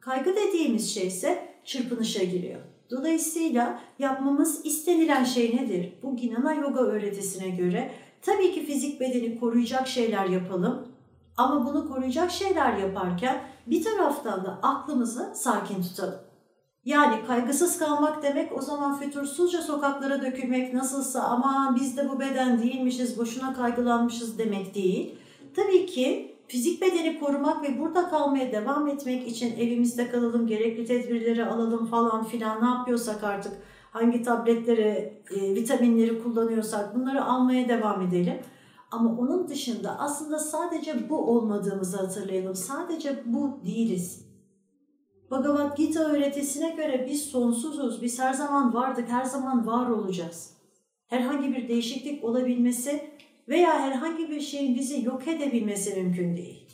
Kaygı 0.00 0.36
dediğimiz 0.36 0.94
şey 0.94 1.06
ise 1.06 1.48
çırpınışa 1.64 2.24
giriyor. 2.24 2.60
Dolayısıyla 2.90 3.80
yapmamız 3.98 4.66
istenilen 4.66 5.24
şey 5.24 5.56
nedir? 5.56 5.92
Bu 6.02 6.16
Ginana 6.16 6.54
Yoga 6.54 6.80
öğretisine 6.80 7.48
göre 7.48 7.92
tabii 8.22 8.52
ki 8.52 8.66
fizik 8.66 9.00
bedeni 9.00 9.40
koruyacak 9.40 9.88
şeyler 9.88 10.26
yapalım. 10.26 10.88
Ama 11.36 11.66
bunu 11.66 11.88
koruyacak 11.88 12.30
şeyler 12.30 12.76
yaparken 12.76 13.42
bir 13.66 13.84
taraftan 13.84 14.44
da 14.44 14.58
aklımızı 14.62 15.32
sakin 15.34 15.82
tutalım. 15.82 16.18
Yani 16.84 17.26
kaygısız 17.26 17.78
kalmak 17.78 18.22
demek 18.22 18.58
o 18.58 18.62
zaman 18.62 19.00
fütursuzca 19.00 19.62
sokaklara 19.62 20.22
dökülmek 20.22 20.74
nasılsa 20.74 21.22
aman 21.22 21.76
biz 21.76 21.96
de 21.96 22.08
bu 22.08 22.20
beden 22.20 22.62
değilmişiz, 22.62 23.18
boşuna 23.18 23.54
kaygılanmışız 23.54 24.38
demek 24.38 24.74
değil. 24.74 25.14
Tabii 25.56 25.86
ki 25.86 26.33
fizik 26.46 26.82
bedeni 26.82 27.20
korumak 27.20 27.62
ve 27.62 27.78
burada 27.78 28.08
kalmaya 28.08 28.52
devam 28.52 28.88
etmek 28.88 29.28
için 29.28 29.56
evimizde 29.56 30.10
kalalım, 30.10 30.46
gerekli 30.46 30.84
tedbirleri 30.84 31.44
alalım 31.46 31.86
falan 31.86 32.24
filan 32.24 32.62
ne 32.62 32.66
yapıyorsak 32.66 33.24
artık 33.24 33.52
hangi 33.90 34.22
tabletleri, 34.22 35.22
e, 35.30 35.54
vitaminleri 35.54 36.22
kullanıyorsak 36.22 36.94
bunları 36.94 37.24
almaya 37.24 37.68
devam 37.68 38.02
edelim. 38.02 38.38
Ama 38.90 39.10
onun 39.10 39.48
dışında 39.48 39.98
aslında 39.98 40.38
sadece 40.38 41.08
bu 41.08 41.16
olmadığımızı 41.16 41.96
hatırlayalım. 41.96 42.54
Sadece 42.54 43.22
bu 43.26 43.60
değiliz. 43.66 44.24
Bhagavad 45.30 45.76
Gita 45.76 46.00
öğretisine 46.00 46.70
göre 46.70 47.06
biz 47.10 47.22
sonsuzuz, 47.22 48.02
biz 48.02 48.20
her 48.20 48.32
zaman 48.32 48.74
vardık, 48.74 49.08
her 49.08 49.24
zaman 49.24 49.66
var 49.66 49.90
olacağız. 49.90 50.54
Herhangi 51.06 51.54
bir 51.54 51.68
değişiklik 51.68 52.24
olabilmesi 52.24 53.10
veya 53.48 53.80
herhangi 53.80 54.30
bir 54.30 54.40
şeyin 54.40 54.74
bizi 54.74 55.04
yok 55.04 55.28
edebilmesi 55.28 55.94
mümkün 55.94 56.36
değil. 56.36 56.68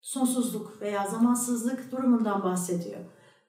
Sonsuzluk 0.00 0.78
veya 0.80 1.06
zamansızlık 1.06 1.92
durumundan 1.92 2.42
bahsediyor. 2.42 3.00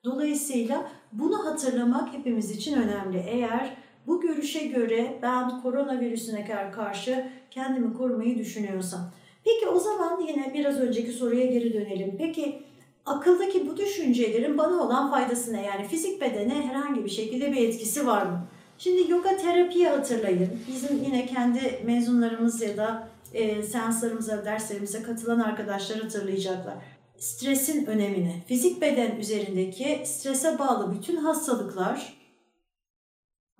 Dolayısıyla 0.03 0.91
bunu 1.11 1.45
hatırlamak 1.45 2.13
hepimiz 2.13 2.51
için 2.51 2.81
önemli. 2.81 3.23
Eğer 3.27 3.77
bu 4.07 4.21
görüşe 4.21 4.67
göre 4.67 5.19
ben 5.21 5.61
koronavirüsüne 5.61 6.71
karşı 6.75 7.29
kendimi 7.51 7.93
korumayı 7.93 8.37
düşünüyorsam. 8.37 9.11
Peki 9.43 9.67
o 9.67 9.79
zaman 9.79 10.21
yine 10.27 10.51
biraz 10.53 10.79
önceki 10.79 11.11
soruya 11.11 11.45
geri 11.45 11.73
dönelim. 11.73 12.15
Peki 12.17 12.63
akıldaki 13.05 13.67
bu 13.67 13.77
düşüncelerin 13.77 14.57
bana 14.57 14.83
olan 14.83 15.11
faydası 15.11 15.53
ne? 15.53 15.65
Yani 15.65 15.87
fizik 15.87 16.21
bedene 16.21 16.53
herhangi 16.53 17.05
bir 17.05 17.09
şekilde 17.09 17.51
bir 17.51 17.67
etkisi 17.67 18.07
var 18.07 18.25
mı? 18.25 18.47
Şimdi 18.83 19.11
yoga 19.11 19.37
terapiyi 19.37 19.87
hatırlayın. 19.87 20.59
Bizim 20.67 21.03
yine 21.03 21.25
kendi 21.25 21.81
mezunlarımız 21.85 22.61
ya 22.61 22.77
da 22.77 23.07
e, 23.33 23.63
seanslarımıza, 23.63 24.45
derslerimize 24.45 25.03
katılan 25.03 25.39
arkadaşlar 25.39 25.99
hatırlayacaklar. 25.99 26.73
Stresin 27.17 27.85
önemini, 27.85 28.43
fizik 28.47 28.81
beden 28.81 29.15
üzerindeki 29.15 30.01
strese 30.05 30.59
bağlı 30.59 30.93
bütün 30.93 31.15
hastalıklar 31.15 32.13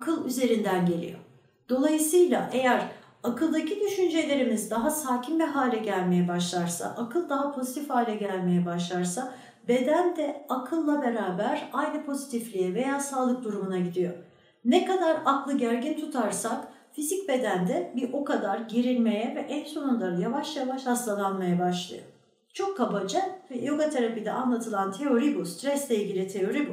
akıl 0.00 0.26
üzerinden 0.26 0.86
geliyor. 0.86 1.18
Dolayısıyla 1.68 2.50
eğer 2.52 2.88
akıldaki 3.22 3.80
düşüncelerimiz 3.80 4.70
daha 4.70 4.90
sakin 4.90 5.38
bir 5.38 5.44
hale 5.44 5.78
gelmeye 5.78 6.28
başlarsa, 6.28 6.94
akıl 6.98 7.28
daha 7.28 7.54
pozitif 7.54 7.90
hale 7.90 8.14
gelmeye 8.14 8.66
başlarsa 8.66 9.34
beden 9.68 10.16
de 10.16 10.46
akılla 10.48 11.02
beraber 11.02 11.68
aynı 11.72 12.04
pozitifliğe 12.04 12.74
veya 12.74 13.00
sağlık 13.00 13.44
durumuna 13.44 13.78
gidiyor. 13.78 14.14
Ne 14.64 14.84
kadar 14.84 15.22
aklı 15.24 15.58
gergin 15.58 15.94
tutarsak 15.94 16.68
fizik 16.92 17.28
bedende 17.28 17.92
bir 17.96 18.12
o 18.12 18.24
kadar 18.24 18.58
gerilmeye 18.58 19.34
ve 19.36 19.40
en 19.40 19.64
sonunda 19.64 20.10
yavaş 20.20 20.56
yavaş 20.56 20.86
hastalanmaya 20.86 21.58
başlıyor. 21.58 22.02
Çok 22.52 22.76
kabaca 22.76 23.20
ve 23.50 23.58
yoga 23.58 23.90
terapide 23.90 24.32
anlatılan 24.32 24.92
teori 24.92 25.38
bu, 25.38 25.46
stresle 25.46 25.96
ilgili 25.96 26.28
teori 26.28 26.68
bu. 26.68 26.72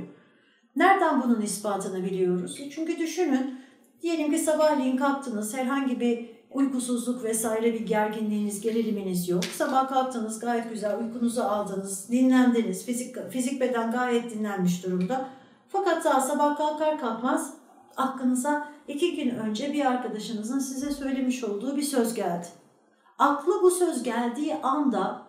Nereden 0.75 1.23
bunun 1.23 1.41
ispatını 1.41 2.03
biliyoruz? 2.03 2.59
E 2.59 2.69
çünkü 2.69 2.99
düşünün, 2.99 3.59
diyelim 4.01 4.31
ki 4.31 4.37
sabahleyin 4.37 4.97
kalktınız, 4.97 5.57
herhangi 5.57 5.99
bir 5.99 6.29
uykusuzluk 6.51 7.23
vesaire 7.23 7.73
bir 7.73 7.85
gerginliğiniz, 7.85 8.61
geriliminiz 8.61 9.29
yok. 9.29 9.45
Sabah 9.45 9.89
kalktınız, 9.89 10.39
gayet 10.39 10.69
güzel 10.69 10.99
uykunuzu 10.99 11.41
aldınız, 11.41 12.11
dinlendiniz, 12.11 12.85
fizik, 12.85 13.31
fizik 13.31 13.61
beden 13.61 13.91
gayet 13.91 14.33
dinlenmiş 14.33 14.85
durumda. 14.85 15.29
Fakat 15.67 16.05
daha 16.05 16.21
sabah 16.21 16.57
kalkar 16.57 16.99
kalkmaz 16.99 17.58
aklınıza 17.99 18.67
iki 18.87 19.15
gün 19.15 19.29
önce 19.29 19.73
bir 19.73 19.85
arkadaşınızın 19.85 20.59
size 20.59 20.91
söylemiş 20.91 21.43
olduğu 21.43 21.77
bir 21.77 21.81
söz 21.81 22.13
geldi. 22.13 22.47
Aklı 23.17 23.61
bu 23.61 23.71
söz 23.71 24.03
geldiği 24.03 24.55
anda 24.55 25.21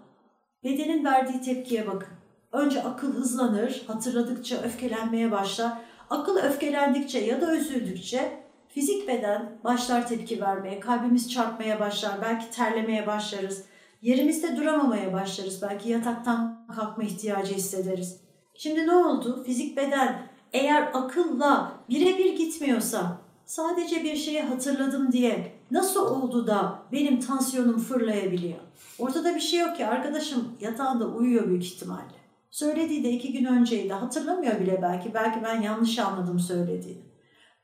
bedenin 0.65 1.05
verdiği 1.05 1.41
tepkiye 1.41 1.87
bakın. 1.87 2.09
Önce 2.53 2.83
akıl 2.83 3.13
hızlanır, 3.15 3.85
hatırladıkça 3.87 4.57
öfkelenmeye 4.57 5.31
başlar. 5.33 5.73
Akıl 6.11 6.37
öfkelendikçe 6.37 7.19
ya 7.19 7.41
da 7.41 7.57
üzüldükçe 7.57 8.43
fizik 8.69 9.09
beden 9.09 9.59
başlar 9.65 10.09
tepki 10.09 10.41
vermeye, 10.41 10.81
kalbimiz 10.81 11.33
çarpmaya 11.33 11.81
başlar, 11.81 12.13
belki 12.23 12.51
terlemeye 12.51 13.07
başlarız. 13.07 13.65
Yerimizde 14.03 14.57
duramamaya 14.57 15.13
başlarız, 15.13 15.63
belki 15.63 15.89
yataktan 15.89 16.67
kalkma 16.77 17.05
ihtiyacı 17.05 17.55
hissederiz. 17.55 18.21
Şimdi 18.55 18.87
ne 18.87 18.95
oldu? 18.95 19.43
Fizik 19.47 19.77
beden 19.77 20.30
eğer 20.53 20.91
akılla 20.95 21.73
birebir 21.89 22.37
gitmiyorsa, 22.37 23.19
sadece 23.45 24.05
bir 24.05 24.17
şeyi 24.17 24.43
hatırladım 24.43 25.13
diye 25.13 25.53
nasıl 25.71 26.07
oldu 26.07 26.47
da 26.47 26.79
benim 26.93 27.21
tansiyonum 27.21 27.79
fırlayabiliyor? 27.79 28.59
Ortada 28.99 29.35
bir 29.35 29.41
şey 29.41 29.61
yok 29.61 29.77
ki 29.77 29.87
arkadaşım 29.87 30.49
yatağında 30.61 31.09
uyuyor 31.09 31.49
büyük 31.49 31.65
ihtimalle. 31.65 32.21
Söylediği 32.51 33.05
de 33.05 33.11
iki 33.11 33.33
gün 33.33 33.45
önceydi. 33.45 33.93
Hatırlamıyor 33.93 34.61
bile 34.61 34.83
belki. 34.83 35.15
Belki 35.15 35.45
ben 35.45 35.63
yanlış 35.63 35.99
anladım 35.99 36.41
söylediğini. 36.41 37.03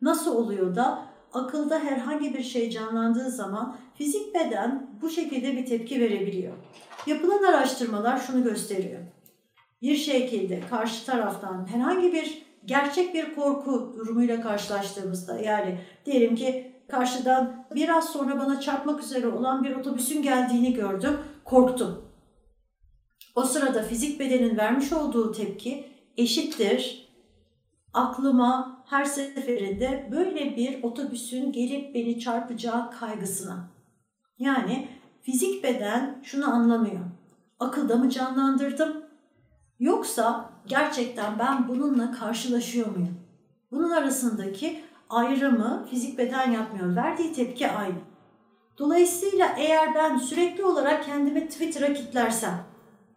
Nasıl 0.00 0.36
oluyor 0.36 0.76
da 0.76 1.02
akılda 1.32 1.78
herhangi 1.78 2.34
bir 2.34 2.42
şey 2.42 2.70
canlandığı 2.70 3.30
zaman 3.30 3.76
fizik 3.94 4.34
beden 4.34 4.90
bu 5.02 5.10
şekilde 5.10 5.56
bir 5.56 5.66
tepki 5.66 6.00
verebiliyor. 6.00 6.52
Yapılan 7.06 7.42
araştırmalar 7.42 8.18
şunu 8.18 8.44
gösteriyor. 8.44 9.00
Bir 9.82 9.96
şekilde 9.96 10.60
karşı 10.70 11.06
taraftan 11.06 11.66
herhangi 11.72 12.12
bir 12.12 12.45
gerçek 12.66 13.14
bir 13.14 13.34
korku 13.34 13.94
durumuyla 13.96 14.40
karşılaştığımızda 14.40 15.38
yani 15.38 15.80
diyelim 16.06 16.36
ki 16.36 16.72
karşıdan 16.88 17.66
biraz 17.74 18.08
sonra 18.08 18.38
bana 18.38 18.60
çarpmak 18.60 19.02
üzere 19.02 19.28
olan 19.28 19.64
bir 19.64 19.76
otobüsün 19.76 20.22
geldiğini 20.22 20.74
gördüm, 20.74 21.18
korktum. 21.44 22.04
O 23.34 23.42
sırada 23.42 23.82
fizik 23.82 24.20
bedenin 24.20 24.56
vermiş 24.56 24.92
olduğu 24.92 25.32
tepki 25.32 25.86
eşittir. 26.16 27.08
Aklıma 27.92 28.82
her 28.86 29.04
seferinde 29.04 30.08
böyle 30.12 30.56
bir 30.56 30.82
otobüsün 30.82 31.52
gelip 31.52 31.94
beni 31.94 32.20
çarpacağı 32.20 32.90
kaygısına. 32.90 33.68
Yani 34.38 34.88
fizik 35.22 35.64
beden 35.64 36.20
şunu 36.22 36.54
anlamıyor. 36.54 37.04
Akılda 37.60 37.96
mı 37.96 38.10
canlandırdım? 38.10 39.05
Yoksa 39.80 40.50
gerçekten 40.66 41.38
ben 41.38 41.68
bununla 41.68 42.12
karşılaşıyor 42.12 42.86
muyum? 42.86 43.20
Bunun 43.70 43.90
arasındaki 43.90 44.84
ayrımı 45.10 45.86
fizik 45.90 46.18
beden 46.18 46.50
yapmıyor. 46.50 46.96
Verdiği 46.96 47.32
tepki 47.32 47.70
aynı. 47.70 47.98
Dolayısıyla 48.78 49.54
eğer 49.58 49.94
ben 49.94 50.16
sürekli 50.18 50.64
olarak 50.64 51.04
kendimi 51.04 51.48
Twitter'a 51.48 51.94
kitlersem, 51.94 52.64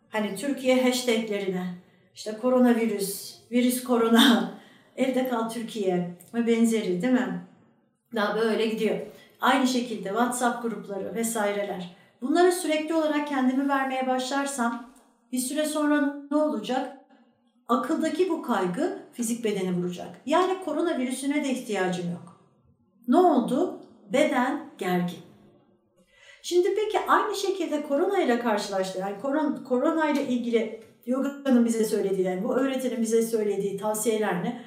hani 0.09 0.35
Türkiye 0.35 0.83
hashtaglerine, 0.83 1.75
işte 2.15 2.37
koronavirüs, 2.37 3.35
virüs 3.51 3.83
korona, 3.83 4.51
evde 4.97 5.29
kal 5.29 5.49
Türkiye 5.49 6.17
ve 6.33 6.47
benzeri 6.47 7.01
değil 7.01 7.13
mi? 7.13 7.41
Daha 8.15 8.35
böyle 8.35 8.65
gidiyor. 8.65 8.97
Aynı 9.41 9.67
şekilde 9.67 10.09
WhatsApp 10.09 10.63
grupları 10.63 11.15
vesaireler. 11.15 11.95
Bunları 12.21 12.51
sürekli 12.51 12.93
olarak 12.93 13.27
kendimi 13.27 13.69
vermeye 13.69 14.07
başlarsam 14.07 14.88
bir 15.31 15.37
süre 15.37 15.65
sonra 15.65 16.15
ne 16.31 16.37
olacak? 16.37 16.97
Akıldaki 17.67 18.29
bu 18.29 18.41
kaygı 18.41 18.99
fizik 19.13 19.43
bedeni 19.43 19.77
vuracak. 19.77 20.21
Yani 20.25 20.63
koronavirüsüne 20.65 21.43
de 21.43 21.49
ihtiyacım 21.49 22.11
yok. 22.11 22.41
Ne 23.07 23.17
oldu? 23.17 23.81
Beden 24.13 24.69
gergin. 24.77 25.19
Şimdi 26.41 26.75
peki 26.75 26.99
aynı 27.07 27.35
şekilde 27.35 27.83
korona 27.83 28.19
ile 28.21 28.39
karşılaştı. 28.39 28.99
Yani 28.99 29.21
korona, 29.21 29.63
korona 29.63 30.09
ile 30.09 30.27
ilgili 30.27 30.83
yoga'nın 31.05 31.65
bize 31.65 31.83
söylediği, 31.83 32.27
yani 32.27 32.43
bu 32.43 32.55
öğretinin 32.55 33.01
bize 33.01 33.21
söylediği 33.21 33.77
tavsiyeler 33.77 34.43
ne? 34.43 34.61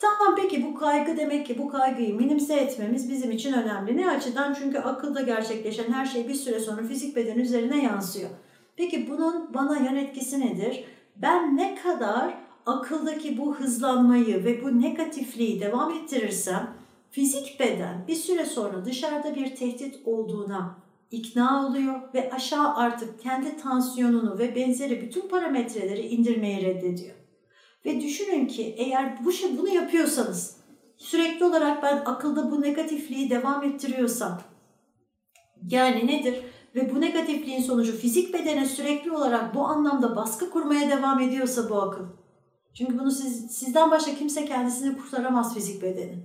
Tamam 0.00 0.36
peki 0.42 0.64
bu 0.64 0.74
kaygı 0.74 1.16
demek 1.16 1.46
ki 1.46 1.58
bu 1.58 1.68
kaygıyı 1.68 2.14
minimize 2.14 2.54
etmemiz 2.54 3.10
bizim 3.10 3.30
için 3.30 3.52
önemli. 3.52 3.96
Ne 3.96 4.10
açıdan? 4.10 4.54
Çünkü 4.54 4.78
akılda 4.78 5.22
gerçekleşen 5.22 5.92
her 5.92 6.06
şey 6.06 6.28
bir 6.28 6.34
süre 6.34 6.60
sonra 6.60 6.82
fizik 6.82 7.16
beden 7.16 7.38
üzerine 7.38 7.84
yansıyor. 7.84 8.30
Peki 8.76 9.08
bunun 9.10 9.54
bana 9.54 9.78
yan 9.78 9.96
etkisi 9.96 10.40
nedir? 10.40 10.84
Ben 11.16 11.56
ne 11.56 11.74
kadar 11.74 12.34
akıldaki 12.66 13.38
bu 13.38 13.54
hızlanmayı 13.54 14.44
ve 14.44 14.64
bu 14.64 14.80
negatifliği 14.80 15.60
devam 15.60 15.92
ettirirsem 15.92 16.74
fizik 17.10 17.60
beden 17.60 18.04
bir 18.08 18.14
süre 18.14 18.44
sonra 18.44 18.84
dışarıda 18.84 19.34
bir 19.34 19.56
tehdit 19.56 20.00
olduğuna 20.04 20.78
ikna 21.10 21.66
oluyor 21.66 22.00
ve 22.14 22.30
aşağı 22.30 22.74
artık 22.74 23.22
kendi 23.22 23.56
tansiyonunu 23.56 24.38
ve 24.38 24.54
benzeri 24.54 25.02
bütün 25.02 25.28
parametreleri 25.28 26.06
indirmeyi 26.06 26.62
reddediyor. 26.62 27.14
Ve 27.86 28.00
düşünün 28.00 28.46
ki 28.46 28.74
eğer 28.78 29.24
bu 29.24 29.32
şey 29.32 29.58
bunu 29.58 29.68
yapıyorsanız 29.68 30.56
sürekli 30.96 31.44
olarak 31.44 31.82
ben 31.82 31.96
akılda 31.96 32.50
bu 32.50 32.62
negatifliği 32.62 33.30
devam 33.30 33.62
ettiriyorsam 33.62 34.40
yani 35.70 36.06
nedir? 36.06 36.44
Ve 36.74 36.94
bu 36.94 37.00
negatifliğin 37.00 37.62
sonucu 37.62 37.96
fizik 37.96 38.34
bedene 38.34 38.64
sürekli 38.64 39.12
olarak 39.12 39.54
bu 39.54 39.60
anlamda 39.60 40.16
baskı 40.16 40.50
kurmaya 40.50 40.90
devam 40.90 41.20
ediyorsa 41.20 41.70
bu 41.70 41.82
akıl. 41.82 42.04
Çünkü 42.74 42.98
bunu 42.98 43.10
siz, 43.10 43.50
sizden 43.50 43.90
başka 43.90 44.14
kimse 44.14 44.44
kendisini 44.44 44.96
kurtaramaz 44.96 45.54
fizik 45.54 45.82
bedeni. 45.82 46.18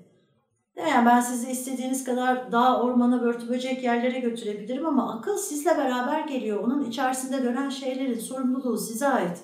Yani 0.78 1.06
ben 1.06 1.20
sizi 1.20 1.52
istediğiniz 1.52 2.04
kadar 2.04 2.52
dağ, 2.52 2.82
ormana, 2.82 3.22
börtü, 3.22 3.50
böcek 3.50 3.84
yerlere 3.84 4.20
götürebilirim 4.20 4.86
ama 4.86 5.14
akıl 5.14 5.38
sizle 5.38 5.78
beraber 5.78 6.20
geliyor. 6.20 6.64
Onun 6.64 6.84
içerisinde 6.84 7.44
dönen 7.44 7.70
şeylerin 7.70 8.20
sorumluluğu 8.20 8.78
size 8.78 9.08
ait. 9.08 9.38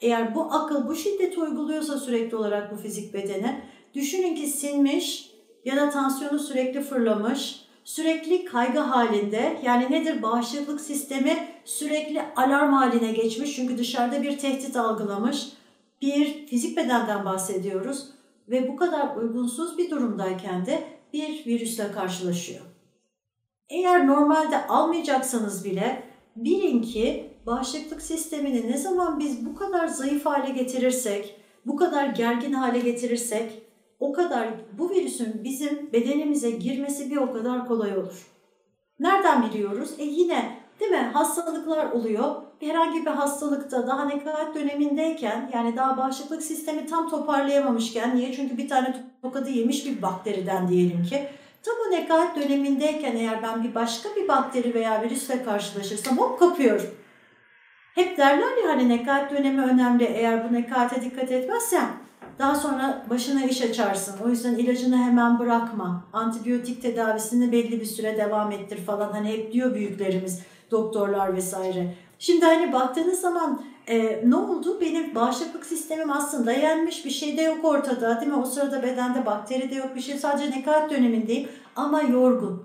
Eğer 0.00 0.34
bu 0.34 0.42
akıl 0.42 0.88
bu 0.88 0.94
şiddeti 0.94 1.40
uyguluyorsa 1.40 1.98
sürekli 1.98 2.36
olarak 2.36 2.72
bu 2.72 2.76
fizik 2.76 3.14
bedene, 3.14 3.64
düşünün 3.94 4.34
ki 4.34 4.46
sinmiş 4.46 5.32
ya 5.64 5.76
da 5.76 5.90
tansiyonu 5.90 6.38
sürekli 6.38 6.80
fırlamış, 6.80 7.61
sürekli 7.84 8.44
kaygı 8.44 8.78
halinde 8.78 9.60
yani 9.64 9.90
nedir 9.90 10.22
bağışıklık 10.22 10.80
sistemi 10.80 11.48
sürekli 11.64 12.22
alarm 12.36 12.72
haline 12.72 13.12
geçmiş 13.12 13.56
çünkü 13.56 13.78
dışarıda 13.78 14.22
bir 14.22 14.38
tehdit 14.38 14.76
algılamış. 14.76 15.48
Bir 16.02 16.46
fizik 16.46 16.76
bedenden 16.76 17.24
bahsediyoruz 17.24 18.08
ve 18.48 18.68
bu 18.68 18.76
kadar 18.76 19.16
uygunsuz 19.16 19.78
bir 19.78 19.90
durumdayken 19.90 20.66
de 20.66 20.84
bir 21.12 21.46
virüsle 21.46 21.92
karşılaşıyor. 21.92 22.60
Eğer 23.70 24.06
normalde 24.06 24.66
almayacaksanız 24.66 25.64
bile 25.64 26.02
bilin 26.36 26.82
ki 26.82 27.30
bağışıklık 27.46 28.02
sistemini 28.02 28.70
ne 28.70 28.76
zaman 28.76 29.18
biz 29.18 29.46
bu 29.46 29.54
kadar 29.54 29.86
zayıf 29.86 30.26
hale 30.26 30.50
getirirsek, 30.50 31.36
bu 31.66 31.76
kadar 31.76 32.06
gergin 32.06 32.52
hale 32.52 32.78
getirirsek 32.78 33.62
o 34.02 34.12
kadar 34.12 34.48
bu 34.78 34.90
virüsün 34.90 35.44
bizim 35.44 35.92
bedenimize 35.92 36.50
girmesi 36.50 37.10
bir 37.10 37.16
o 37.16 37.32
kadar 37.32 37.68
kolay 37.68 37.98
olur. 37.98 38.26
Nereden 39.00 39.50
biliyoruz? 39.50 39.90
E 39.98 40.04
yine 40.04 40.56
değil 40.80 40.90
mi 40.90 41.10
hastalıklar 41.12 41.92
oluyor. 41.92 42.34
Herhangi 42.60 43.06
bir 43.06 43.10
hastalıkta 43.10 43.86
daha 43.86 44.04
nekaat 44.04 44.54
dönemindeyken 44.54 45.50
yani 45.54 45.76
daha 45.76 45.96
bağışıklık 45.96 46.42
sistemi 46.42 46.86
tam 46.86 47.10
toparlayamamışken 47.10 48.16
niye? 48.16 48.32
Çünkü 48.32 48.56
bir 48.56 48.68
tane 48.68 48.96
tokadı 49.22 49.50
yemiş 49.50 49.86
bir 49.86 50.02
bakteriden 50.02 50.68
diyelim 50.68 51.02
ki. 51.02 51.28
Tam 51.62 51.74
o 51.88 51.92
nekaat 51.92 52.36
dönemindeyken 52.36 53.16
eğer 53.16 53.42
ben 53.42 53.64
bir 53.64 53.74
başka 53.74 54.08
bir 54.16 54.28
bakteri 54.28 54.74
veya 54.74 55.02
virüsle 55.02 55.44
karşılaşırsam 55.44 56.18
hop 56.18 56.38
kapıyorum. 56.38 56.90
Hep 57.94 58.16
derler 58.18 58.56
ya 58.64 58.68
hani 58.68 58.88
nekaat 58.88 59.30
dönemi 59.30 59.62
önemli. 59.62 60.04
Eğer 60.04 60.48
bu 60.48 60.54
nekate 60.54 61.02
dikkat 61.02 61.32
etmezsen 61.32 62.01
daha 62.38 62.54
sonra 62.54 63.06
başına 63.10 63.44
iş 63.44 63.62
açarsın. 63.62 64.14
O 64.24 64.28
yüzden 64.28 64.54
ilacını 64.54 64.96
hemen 64.96 65.38
bırakma. 65.38 66.04
Antibiyotik 66.12 66.82
tedavisini 66.82 67.52
belli 67.52 67.80
bir 67.80 67.86
süre 67.86 68.16
devam 68.16 68.52
ettir 68.52 68.84
falan. 68.84 69.12
Hani 69.12 69.28
hep 69.28 69.52
diyor 69.52 69.74
büyüklerimiz, 69.74 70.40
doktorlar 70.70 71.36
vesaire. 71.36 71.94
Şimdi 72.18 72.44
hani 72.44 72.72
baktığınız 72.72 73.20
zaman 73.20 73.62
e, 73.86 74.22
ne 74.30 74.36
oldu? 74.36 74.80
Benim 74.80 75.14
bağışıklık 75.14 75.66
sistemim 75.66 76.12
aslında 76.12 76.52
yenmiş 76.52 77.04
bir 77.04 77.10
şey 77.10 77.36
de 77.36 77.42
yok 77.42 77.64
ortada 77.64 78.20
değil 78.20 78.32
mi? 78.32 78.38
O 78.38 78.44
sırada 78.44 78.82
bedende 78.82 79.26
bakteri 79.26 79.70
de 79.70 79.74
yok 79.74 79.96
bir 79.96 80.00
şey 80.00 80.18
sadece 80.18 80.50
nekaat 80.50 80.90
dönemindeyim 80.90 81.48
ama 81.76 82.02
yorgun. 82.02 82.62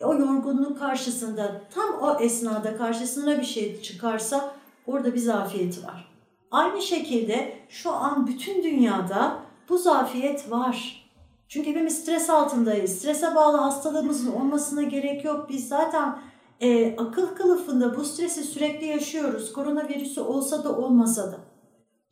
O 0.00 0.14
yorgunluk 0.14 0.78
karşısında 0.78 1.60
tam 1.74 1.94
o 2.02 2.20
esnada 2.20 2.76
karşısına 2.76 3.38
bir 3.38 3.46
şey 3.46 3.82
çıkarsa 3.82 4.54
orada 4.86 5.14
bir 5.14 5.18
zafiyeti 5.18 5.84
var. 5.86 6.07
Aynı 6.50 6.82
şekilde 6.82 7.52
şu 7.68 7.92
an 7.92 8.26
bütün 8.26 8.62
dünyada 8.62 9.38
bu 9.68 9.78
zafiyet 9.78 10.50
var. 10.50 11.08
Çünkü 11.48 11.70
hepimiz 11.70 11.98
stres 11.98 12.30
altındayız. 12.30 12.98
Strese 12.98 13.34
bağlı 13.34 13.56
hastalığımızın 13.56 14.32
olmasına 14.32 14.82
gerek 14.82 15.24
yok. 15.24 15.48
Biz 15.48 15.68
zaten 15.68 16.18
e, 16.60 16.96
akıl 16.96 17.26
kılıfında 17.26 17.96
bu 17.96 18.04
stresi 18.04 18.44
sürekli 18.44 18.86
yaşıyoruz. 18.86 19.52
Koronavirüsü 19.52 20.20
olsa 20.20 20.64
da 20.64 20.76
olmasa 20.76 21.32
da. 21.32 21.36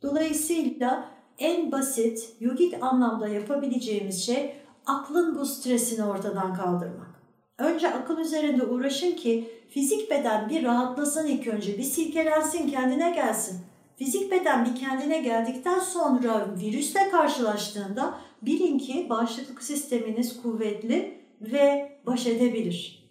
Dolayısıyla 0.01 1.09
en 1.39 1.71
basit, 1.71 2.33
yogik 2.39 2.83
anlamda 2.83 3.27
yapabileceğimiz 3.27 4.25
şey 4.25 4.55
aklın 4.85 5.39
bu 5.39 5.45
stresini 5.45 6.05
ortadan 6.05 6.53
kaldırmak. 6.53 7.21
Önce 7.57 7.93
akıl 7.93 8.17
üzerinde 8.17 8.65
uğraşın 8.65 9.11
ki 9.11 9.49
fizik 9.69 10.11
beden 10.11 10.49
bir 10.49 10.63
rahatlasın 10.63 11.27
ilk 11.27 11.47
önce, 11.47 11.77
bir 11.77 11.83
silkelensin, 11.83 12.69
kendine 12.69 13.11
gelsin. 13.11 13.59
Fizik 13.97 14.31
beden 14.31 14.65
bir 14.65 14.75
kendine 14.75 15.19
geldikten 15.19 15.79
sonra 15.79 16.47
virüsle 16.59 17.09
karşılaştığında 17.09 18.13
bilin 18.41 18.77
ki 18.77 19.07
bağışıklık 19.09 19.63
sisteminiz 19.63 20.41
kuvvetli 20.41 21.21
ve 21.41 21.91
baş 22.05 22.27
edebilir. 22.27 23.09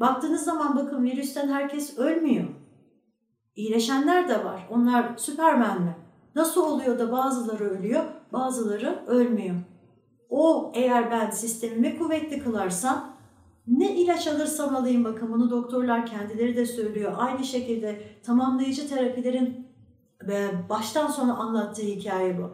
Baktığınız 0.00 0.44
zaman 0.44 0.76
bakın 0.76 1.04
virüsten 1.04 1.48
herkes 1.48 1.98
ölmüyor. 1.98 2.44
İyileşenler 3.56 4.28
de 4.28 4.44
var. 4.44 4.68
Onlar 4.70 5.16
süpermen 5.16 5.82
mi? 5.82 5.96
Nasıl 6.34 6.62
oluyor 6.62 6.98
da 6.98 7.12
bazıları 7.12 7.64
ölüyor, 7.64 8.04
bazıları 8.32 9.04
ölmüyor. 9.06 9.56
O 10.30 10.72
eğer 10.74 11.10
ben 11.10 11.30
sistemimi 11.30 11.98
kuvvetli 11.98 12.38
kılarsam 12.38 13.16
ne 13.66 13.96
ilaç 13.96 14.26
alırsam 14.26 14.76
alayım 14.76 15.04
bakın 15.04 15.32
bunu 15.32 15.50
doktorlar 15.50 16.06
kendileri 16.06 16.56
de 16.56 16.66
söylüyor. 16.66 17.12
Aynı 17.16 17.44
şekilde 17.44 18.02
tamamlayıcı 18.22 18.88
terapilerin 18.88 19.63
baştan 20.68 21.06
sona 21.06 21.36
anlattığı 21.36 21.82
hikaye 21.82 22.38
bu. 22.38 22.50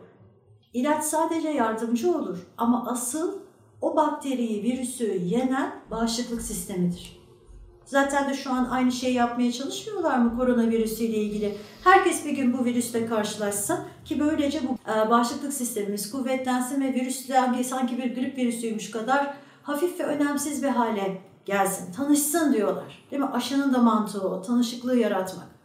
İlaç 0.72 1.04
sadece 1.04 1.48
yardımcı 1.48 2.16
olur 2.16 2.38
ama 2.56 2.87
asıl 2.87 3.33
o 3.80 3.96
bakteriyi, 3.96 4.62
virüsü 4.62 5.20
yenen 5.24 5.72
bağışıklık 5.90 6.42
sistemidir. 6.42 7.20
Zaten 7.85 8.30
de 8.30 8.35
şu 8.35 8.52
an 8.52 8.68
aynı 8.70 8.92
şeyi 8.92 9.14
yapmaya 9.14 9.52
çalışmıyorlar 9.52 10.18
mı 10.18 10.37
koronavirüsüyle 10.37 11.16
ilgili? 11.16 11.56
Herkes 11.85 12.24
bir 12.24 12.30
gün 12.30 12.59
bu 12.59 12.64
virüsle 12.64 13.06
karşılaşsa 13.06 13.85
ki 14.04 14.20
böylece 14.20 14.61
bu 14.68 14.90
e, 14.90 15.11
bağışıklık 15.11 15.52
sistemimiz 15.52 16.11
kuvvetlensin 16.11 16.80
ve 16.80 16.94
virüsle 16.94 17.64
sanki 17.64 17.98
bir 17.98 18.14
grip 18.14 18.38
virüsüymüş 18.38 18.90
kadar 18.90 19.35
hafif 19.62 20.00
ve 20.00 20.04
önemsiz 20.04 20.62
bir 20.62 20.68
hale 20.68 21.20
gelsin, 21.44 21.92
tanışsın 21.92 22.52
diyorlar. 22.52 23.04
Değil 23.11 23.22
mi? 23.22 23.28
Aşının 23.28 23.74
da 23.74 23.78
mantığı 23.78 24.28
o, 24.28 24.42
tanışıklığı 24.42 24.96
yaratmak. 24.96 25.60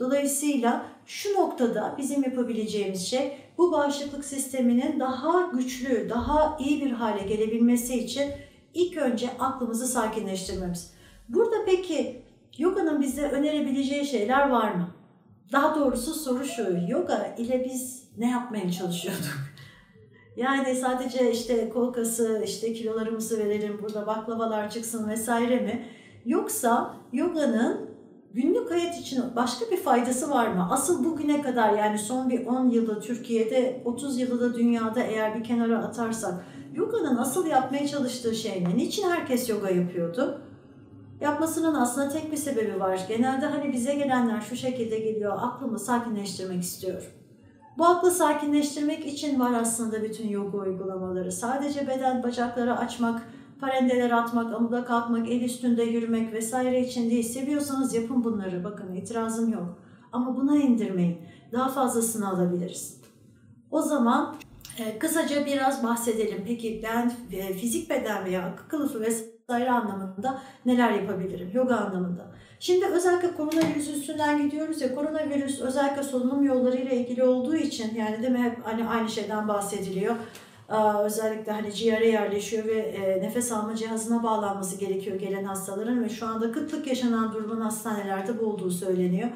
Dolayısıyla 0.00 0.86
şu 1.06 1.34
noktada 1.34 1.94
bizim 1.98 2.24
yapabileceğimiz 2.24 3.06
şey 3.06 3.36
bu 3.58 3.72
bağışıklık 3.72 4.24
sisteminin 4.24 5.00
daha 5.00 5.50
güçlü, 5.52 6.10
daha 6.10 6.56
iyi 6.60 6.84
bir 6.84 6.90
hale 6.90 7.22
gelebilmesi 7.22 7.98
için 7.98 8.32
ilk 8.74 8.96
önce 8.96 9.30
aklımızı 9.38 9.86
sakinleştirmemiz. 9.86 10.94
Burada 11.28 11.56
peki 11.66 12.22
yoga'nın 12.58 13.00
bize 13.00 13.22
önerebileceği 13.22 14.06
şeyler 14.06 14.50
var 14.50 14.70
mı? 14.70 14.88
Daha 15.52 15.74
doğrusu 15.74 16.14
soru 16.14 16.44
şu, 16.44 16.78
yoga 16.88 17.34
ile 17.38 17.64
biz 17.64 18.04
ne 18.18 18.30
yapmaya 18.30 18.72
çalışıyorduk? 18.72 19.24
Yani 20.36 20.74
sadece 20.74 21.32
işte 21.32 21.68
kol 21.68 21.92
kası, 21.92 22.42
işte 22.44 22.72
kilolarımızı 22.72 23.38
verelim, 23.38 23.78
burada 23.82 24.06
baklavalar 24.06 24.70
çıksın 24.70 25.08
vesaire 25.08 25.60
mi? 25.60 25.86
Yoksa 26.26 26.94
yoganın 27.12 27.89
günlük 28.34 28.70
hayat 28.70 28.98
için 28.98 29.22
başka 29.36 29.70
bir 29.70 29.76
faydası 29.76 30.30
var 30.30 30.48
mı? 30.48 30.68
Asıl 30.70 31.04
bugüne 31.04 31.42
kadar 31.42 31.72
yani 31.72 31.98
son 31.98 32.30
bir 32.30 32.46
10 32.46 32.70
yılda 32.70 33.00
Türkiye'de, 33.00 33.82
30 33.84 34.18
yılda 34.18 34.40
da 34.40 34.54
dünyada 34.54 35.00
eğer 35.00 35.38
bir 35.38 35.44
kenara 35.44 35.78
atarsak 35.78 36.34
yoganın 36.74 37.16
asıl 37.16 37.46
yapmaya 37.46 37.88
çalıştığı 37.88 38.34
şey 38.34 38.64
ne? 38.64 38.76
Niçin 38.76 39.10
herkes 39.10 39.48
yoga 39.48 39.70
yapıyordu? 39.70 40.40
Yapmasının 41.20 41.74
aslında 41.74 42.08
tek 42.08 42.32
bir 42.32 42.36
sebebi 42.36 42.80
var. 42.80 43.00
Genelde 43.08 43.46
hani 43.46 43.72
bize 43.72 43.94
gelenler 43.94 44.40
şu 44.40 44.56
şekilde 44.56 44.98
geliyor, 44.98 45.38
aklımı 45.40 45.78
sakinleştirmek 45.78 46.62
istiyorum. 46.62 47.08
Bu 47.78 47.86
aklı 47.86 48.10
sakinleştirmek 48.10 49.06
için 49.06 49.40
var 49.40 49.52
aslında 49.60 50.02
bütün 50.02 50.28
yoga 50.28 50.58
uygulamaları. 50.58 51.32
Sadece 51.32 51.88
beden, 51.88 52.22
bacakları 52.22 52.78
açmak, 52.78 53.22
parendeler 53.60 54.10
atmak, 54.10 54.54
amuda 54.54 54.84
kalkmak, 54.84 55.28
el 55.28 55.42
üstünde 55.42 55.82
yürümek 55.82 56.32
vesaire 56.32 56.80
için 56.80 57.10
değil. 57.10 57.24
Seviyorsanız 57.24 57.94
yapın 57.94 58.24
bunları. 58.24 58.64
Bakın 58.64 58.94
itirazım 58.94 59.52
yok. 59.52 59.78
Ama 60.12 60.36
buna 60.36 60.56
indirmeyin. 60.56 61.20
Daha 61.52 61.68
fazlasını 61.68 62.28
alabiliriz. 62.28 63.00
O 63.70 63.82
zaman 63.82 64.36
e, 64.78 64.98
kısaca 64.98 65.46
biraz 65.46 65.84
bahsedelim. 65.84 66.44
Peki 66.46 66.80
ben 66.84 67.12
e, 67.32 67.54
fizik 67.54 67.90
beden 67.90 68.24
veya 68.24 68.42
akıl 68.42 68.68
kılıfı 68.68 69.00
vesaire 69.00 69.70
anlamında 69.70 70.42
neler 70.66 70.90
yapabilirim? 70.90 71.50
Yoga 71.54 71.76
anlamında. 71.76 72.30
Şimdi 72.60 72.86
özellikle 72.86 73.34
koronavirüs 73.34 73.88
üstünden 73.88 74.42
gidiyoruz 74.42 74.80
ya 74.80 74.94
koronavirüs 74.94 75.60
özellikle 75.60 76.02
solunum 76.02 76.42
yolları 76.42 76.76
ile 76.76 76.96
ilgili 76.96 77.24
olduğu 77.24 77.56
için 77.56 77.94
yani 77.94 78.22
değil 78.22 78.32
mi 78.32 78.42
hep 78.42 78.66
hani 78.66 78.88
aynı 78.88 79.08
şeyden 79.08 79.48
bahsediliyor. 79.48 80.16
Özellikle 81.04 81.52
hani 81.52 81.74
ciğere 81.74 82.08
yerleşiyor 82.08 82.64
ve 82.64 82.78
e, 82.78 83.22
nefes 83.22 83.52
alma 83.52 83.76
cihazına 83.76 84.22
bağlanması 84.22 84.76
gerekiyor 84.76 85.20
gelen 85.20 85.44
hastaların 85.44 86.04
ve 86.04 86.08
şu 86.08 86.26
anda 86.26 86.52
kıtlık 86.52 86.86
yaşanan 86.86 87.32
durumun 87.32 87.60
hastanelerde 87.60 88.40
bu 88.40 88.46
olduğu 88.46 88.70
söyleniyor. 88.70 89.28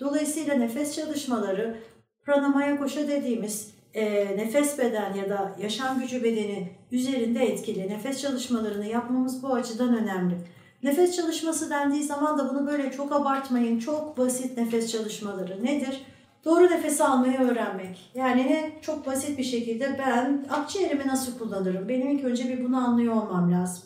Dolayısıyla 0.00 0.54
nefes 0.54 0.96
çalışmaları 0.96 1.76
pranamaya 2.24 2.78
koşa 2.78 3.08
dediğimiz 3.08 3.74
e, 3.94 4.24
nefes 4.36 4.78
beden 4.78 5.14
ya 5.14 5.28
da 5.28 5.56
yaşam 5.62 6.00
gücü 6.00 6.24
bedeni 6.24 6.70
üzerinde 6.92 7.44
etkili 7.44 7.88
nefes 7.88 8.22
çalışmalarını 8.22 8.86
yapmamız 8.86 9.42
bu 9.42 9.54
açıdan 9.54 9.98
önemli. 9.98 10.34
Nefes 10.82 11.16
çalışması 11.16 11.70
dendiği 11.70 12.02
zaman 12.02 12.38
da 12.38 12.50
bunu 12.50 12.66
böyle 12.66 12.92
çok 12.92 13.12
abartmayın. 13.12 13.78
Çok 13.78 14.18
basit 14.18 14.56
nefes 14.56 14.92
çalışmaları 14.92 15.64
nedir? 15.64 16.02
Doğru 16.44 16.64
nefes 16.64 17.00
almayı 17.00 17.38
öğrenmek. 17.38 18.10
Yani 18.14 18.46
ne 18.46 18.72
çok 18.82 19.06
basit 19.06 19.38
bir 19.38 19.44
şekilde 19.44 19.98
ben 19.98 20.46
akciğerimi 20.50 21.06
nasıl 21.06 21.38
kullanırım? 21.38 21.88
Benim 21.88 22.08
ilk 22.08 22.24
önce 22.24 22.48
bir 22.48 22.64
bunu 22.64 22.76
anlıyor 22.76 23.14
olmam 23.14 23.52
lazım. 23.52 23.84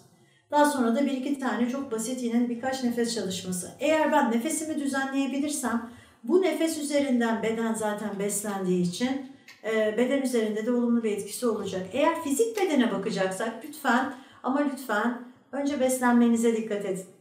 Daha 0.50 0.64
sonra 0.64 0.96
da 0.96 1.06
bir 1.06 1.12
iki 1.12 1.40
tane 1.40 1.70
çok 1.70 1.92
basit 1.92 2.22
yine 2.22 2.48
birkaç 2.48 2.84
nefes 2.84 3.14
çalışması. 3.14 3.70
Eğer 3.80 4.12
ben 4.12 4.30
nefesimi 4.30 4.80
düzenleyebilirsem 4.80 5.90
bu 6.24 6.42
nefes 6.42 6.78
üzerinden 6.78 7.42
beden 7.42 7.74
zaten 7.74 8.18
beslendiği 8.18 8.82
için 8.88 9.30
e, 9.64 9.94
beden 9.98 10.22
üzerinde 10.22 10.66
de 10.66 10.70
olumlu 10.72 11.02
bir 11.02 11.12
etkisi 11.12 11.46
olacak. 11.46 11.86
Eğer 11.92 12.22
fizik 12.22 12.60
bedene 12.60 12.92
bakacaksak 12.92 13.52
lütfen 13.64 14.14
ama 14.42 14.60
lütfen 14.60 15.22
önce 15.52 15.80
beslenmenize 15.80 16.56
dikkat 16.56 16.84
edin. 16.84 17.13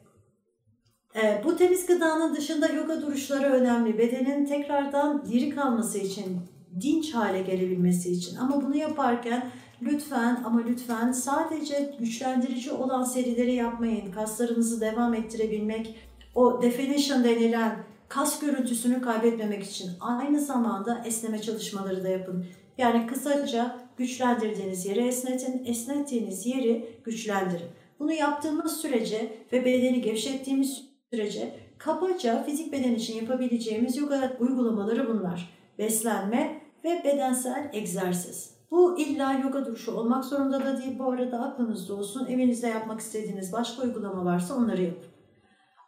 Ee, 1.15 1.41
bu 1.43 1.56
temiz 1.56 1.86
gıdanın 1.86 2.36
dışında 2.36 2.67
yoga 2.67 3.02
duruşları 3.02 3.45
önemli. 3.45 3.97
Bedenin 3.97 4.45
tekrardan 4.45 5.26
diri 5.26 5.49
kalması 5.49 5.97
için, 5.97 6.39
dinç 6.82 7.13
hale 7.13 7.41
gelebilmesi 7.41 8.12
için. 8.12 8.36
Ama 8.36 8.62
bunu 8.62 8.76
yaparken 8.76 9.52
lütfen 9.82 10.41
ama 10.45 10.62
lütfen 10.69 11.12
sadece 11.12 11.95
güçlendirici 11.99 12.71
olan 12.71 13.04
serileri 13.04 13.54
yapmayın. 13.54 14.12
Kaslarınızı 14.12 14.82
devam 14.82 15.13
ettirebilmek, 15.13 15.95
o 16.36 16.62
definition 16.62 17.23
denilen 17.23 17.84
kas 18.10 18.39
görüntüsünü 18.39 19.02
kaybetmemek 19.02 19.63
için 19.63 19.91
aynı 19.99 20.39
zamanda 20.39 21.04
esneme 21.06 21.41
çalışmaları 21.41 22.04
da 22.04 22.10
yapın. 22.10 22.45
Yani 22.78 23.08
kısaca 23.08 23.80
güçlendirdiğiniz 23.97 24.86
yeri 24.86 24.99
esnetin, 24.99 25.65
esnettiğiniz 25.65 26.45
yeri 26.45 26.89
güçlendirin. 27.04 27.67
Bunu 27.99 28.13
yaptığımız 28.13 28.82
sürece 28.82 29.38
ve 29.54 29.65
bedeni 29.65 30.02
gevşettiğimiz 30.02 30.93
sürece 31.13 31.54
kabaca 31.78 32.43
fizik 32.43 32.73
beden 32.73 32.95
için 32.95 33.15
yapabileceğimiz 33.15 33.97
yoga 33.97 34.38
uygulamaları 34.39 35.10
bunlar. 35.10 35.49
Beslenme 35.80 36.62
ve 36.84 37.02
bedensel 37.04 37.69
egzersiz. 37.73 38.54
Bu 38.71 38.99
illa 38.99 39.34
yoga 39.34 39.65
duruşu 39.65 39.91
olmak 39.91 40.26
zorunda 40.26 40.65
da 40.65 40.78
değil. 40.78 40.99
Bu 40.99 41.12
arada 41.12 41.39
aklınızda 41.39 41.93
olsun. 41.93 42.26
Evinizde 42.26 42.67
yapmak 42.67 42.99
istediğiniz 42.99 43.54
başka 43.54 43.82
uygulama 43.82 44.26
varsa 44.26 44.56
onları 44.56 44.82
yapın. 44.82 45.10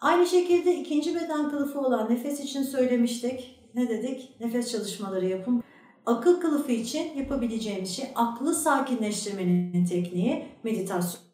Aynı 0.01 0.27
şekilde 0.27 0.75
ikinci 0.75 1.15
beden 1.15 1.49
kılıfı 1.49 1.79
olan 1.79 2.11
nefes 2.11 2.39
için 2.39 2.63
söylemiştik. 2.63 3.59
Ne 3.75 3.89
dedik? 3.89 4.35
Nefes 4.39 4.71
çalışmaları 4.71 5.25
yapın. 5.25 5.63
Akıl 6.05 6.41
kılıfı 6.41 6.71
için 6.71 7.17
yapabileceğimiz 7.17 7.89
şey 7.89 8.05
aklı 8.15 8.55
sakinleştirmenin 8.55 9.85
tekniği 9.85 10.45
meditasyon. 10.63 11.24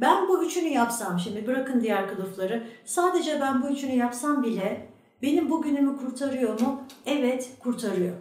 Ben 0.00 0.28
bu 0.28 0.44
üçünü 0.44 0.68
yapsam 0.68 1.18
şimdi 1.18 1.46
bırakın 1.46 1.80
diğer 1.80 2.08
kılıfları. 2.08 2.66
Sadece 2.84 3.40
ben 3.40 3.62
bu 3.62 3.68
üçünü 3.68 3.92
yapsam 3.92 4.42
bile 4.42 4.88
benim 5.22 5.50
bugünümü 5.50 5.96
kurtarıyor 5.96 6.60
mu? 6.60 6.82
Evet 7.06 7.50
kurtarıyor. 7.62 8.14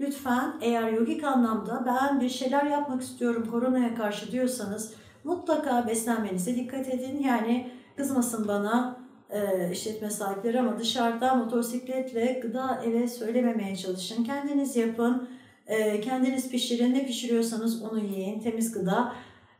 Lütfen 0.00 0.54
eğer 0.60 0.92
yogik 0.92 1.24
anlamda 1.24 1.82
ben 1.86 2.20
bir 2.20 2.28
şeyler 2.28 2.66
yapmak 2.66 3.02
istiyorum 3.02 3.48
koronaya 3.50 3.94
karşı 3.94 4.32
diyorsanız 4.32 4.92
mutlaka 5.24 5.88
beslenmenize 5.88 6.56
dikkat 6.56 6.88
edin. 6.88 7.22
Yani 7.22 7.70
kızmasın 7.96 8.48
bana 8.48 8.96
e, 9.30 9.70
işletme 9.72 10.10
sahipleri 10.10 10.60
ama 10.60 10.78
dışarıda 10.78 11.34
motosikletle 11.34 12.40
gıda 12.42 12.82
eve 12.84 13.08
söylememeye 13.08 13.76
çalışın. 13.76 14.24
Kendiniz 14.24 14.76
yapın, 14.76 15.28
e, 15.66 16.00
kendiniz 16.00 16.50
pişirin. 16.50 16.94
Ne 16.94 17.06
pişiriyorsanız 17.06 17.82
onu 17.82 17.98
yiyin. 17.98 18.40
Temiz 18.40 18.72
gıda. 18.72 19.12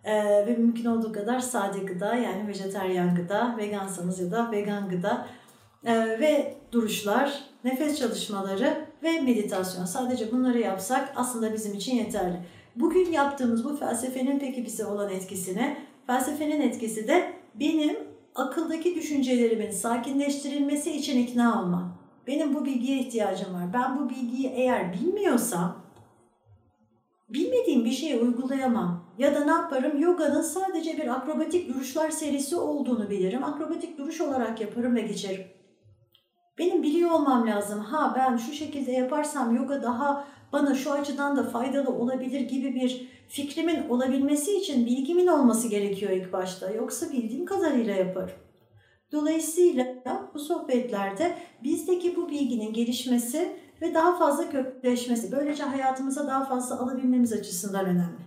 Ee, 0.04 0.46
ve 0.46 0.56
mümkün 0.58 0.84
olduğu 0.84 1.12
kadar 1.12 1.40
sade 1.40 1.78
gıda 1.78 2.14
yani 2.14 2.48
vejeteryan 2.48 3.14
gıda, 3.14 3.56
vegansanız 3.58 4.20
ya 4.20 4.30
da 4.30 4.52
vegan 4.52 4.88
gıda 4.88 5.26
ee, 5.84 6.20
ve 6.20 6.54
duruşlar, 6.72 7.44
nefes 7.64 7.98
çalışmaları 7.98 8.84
ve 9.02 9.20
meditasyon. 9.20 9.84
Sadece 9.84 10.32
bunları 10.32 10.58
yapsak 10.58 11.12
aslında 11.16 11.52
bizim 11.52 11.74
için 11.74 11.96
yeterli. 11.96 12.36
Bugün 12.76 13.12
yaptığımız 13.12 13.64
bu 13.64 13.76
felsefenin 13.76 14.38
peki 14.38 14.64
bize 14.64 14.86
olan 14.86 15.10
etkisine, 15.10 15.76
felsefenin 16.06 16.60
etkisi 16.60 17.08
de 17.08 17.32
benim 17.54 17.96
akıldaki 18.34 18.94
düşüncelerimin 18.94 19.70
sakinleştirilmesi 19.70 20.96
için 20.96 21.18
ikna 21.18 21.62
olmam. 21.62 21.96
Benim 22.26 22.54
bu 22.54 22.64
bilgiye 22.64 22.98
ihtiyacım 22.98 23.54
var. 23.54 23.72
Ben 23.74 23.98
bu 23.98 24.10
bilgiyi 24.10 24.48
eğer 24.48 24.92
bilmiyorsam 24.92 25.79
bilmediğim 27.30 27.84
bir 27.84 27.90
şeyi 27.90 28.16
uygulayamam. 28.16 29.04
Ya 29.18 29.34
da 29.34 29.44
ne 29.44 29.50
yaparım? 29.50 30.00
Yoga'nın 30.00 30.42
sadece 30.42 30.96
bir 30.96 31.08
akrobatik 31.08 31.68
duruşlar 31.68 32.10
serisi 32.10 32.56
olduğunu 32.56 33.10
bilirim. 33.10 33.44
Akrobatik 33.44 33.98
duruş 33.98 34.20
olarak 34.20 34.60
yaparım 34.60 34.96
ve 34.96 35.00
geçerim. 35.00 35.46
Benim 36.58 36.82
biliyor 36.82 37.10
olmam 37.10 37.46
lazım. 37.46 37.80
Ha 37.80 38.14
ben 38.16 38.36
şu 38.36 38.52
şekilde 38.52 38.92
yaparsam 38.92 39.56
yoga 39.56 39.82
daha 39.82 40.28
bana 40.52 40.74
şu 40.74 40.92
açıdan 40.92 41.36
da 41.36 41.44
faydalı 41.44 41.90
olabilir 41.90 42.40
gibi 42.40 42.74
bir 42.74 43.08
fikrimin 43.28 43.88
olabilmesi 43.88 44.56
için 44.56 44.86
bilgimin 44.86 45.26
olması 45.26 45.68
gerekiyor 45.68 46.12
ilk 46.12 46.32
başta. 46.32 46.70
Yoksa 46.70 47.12
bildiğim 47.12 47.46
kadarıyla 47.46 47.94
yaparım. 47.94 48.36
Dolayısıyla 49.12 49.86
bu 50.34 50.38
sohbetlerde 50.38 51.36
bizdeki 51.64 52.16
bu 52.16 52.28
bilginin 52.28 52.72
gelişmesi 52.72 53.56
ve 53.82 53.94
daha 53.94 54.18
fazla 54.18 54.50
kökleşmesi, 54.50 55.32
böylece 55.32 55.62
hayatımıza 55.62 56.26
daha 56.26 56.44
fazla 56.44 56.80
alabilmemiz 56.80 57.32
açısından 57.32 57.86
önemli. 57.86 58.20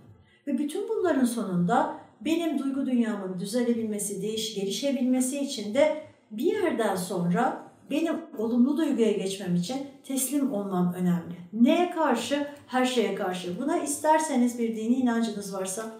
Ve 0.46 0.58
bütün 0.58 0.88
bunların 0.88 1.24
sonunda 1.24 1.94
benim 2.20 2.58
duygu 2.58 2.86
dünyamın 2.86 3.40
düzelebilmesi, 3.40 4.22
değiş, 4.22 4.54
gelişebilmesi 4.54 5.40
için 5.40 5.74
de 5.74 6.02
bir 6.30 6.44
yerden 6.44 6.96
sonra 6.96 7.64
benim 7.90 8.16
olumlu 8.38 8.76
duyguya 8.76 9.12
geçmem 9.12 9.54
için 9.54 9.76
teslim 10.04 10.52
olmam 10.52 10.94
önemli. 10.94 11.34
Neye 11.52 11.90
karşı? 11.90 12.46
Her 12.66 12.84
şeye 12.84 13.14
karşı. 13.14 13.60
Buna 13.60 13.78
isterseniz 13.78 14.58
bir 14.58 14.76
dini 14.76 14.94
inancınız 14.94 15.54
varsa, 15.54 15.92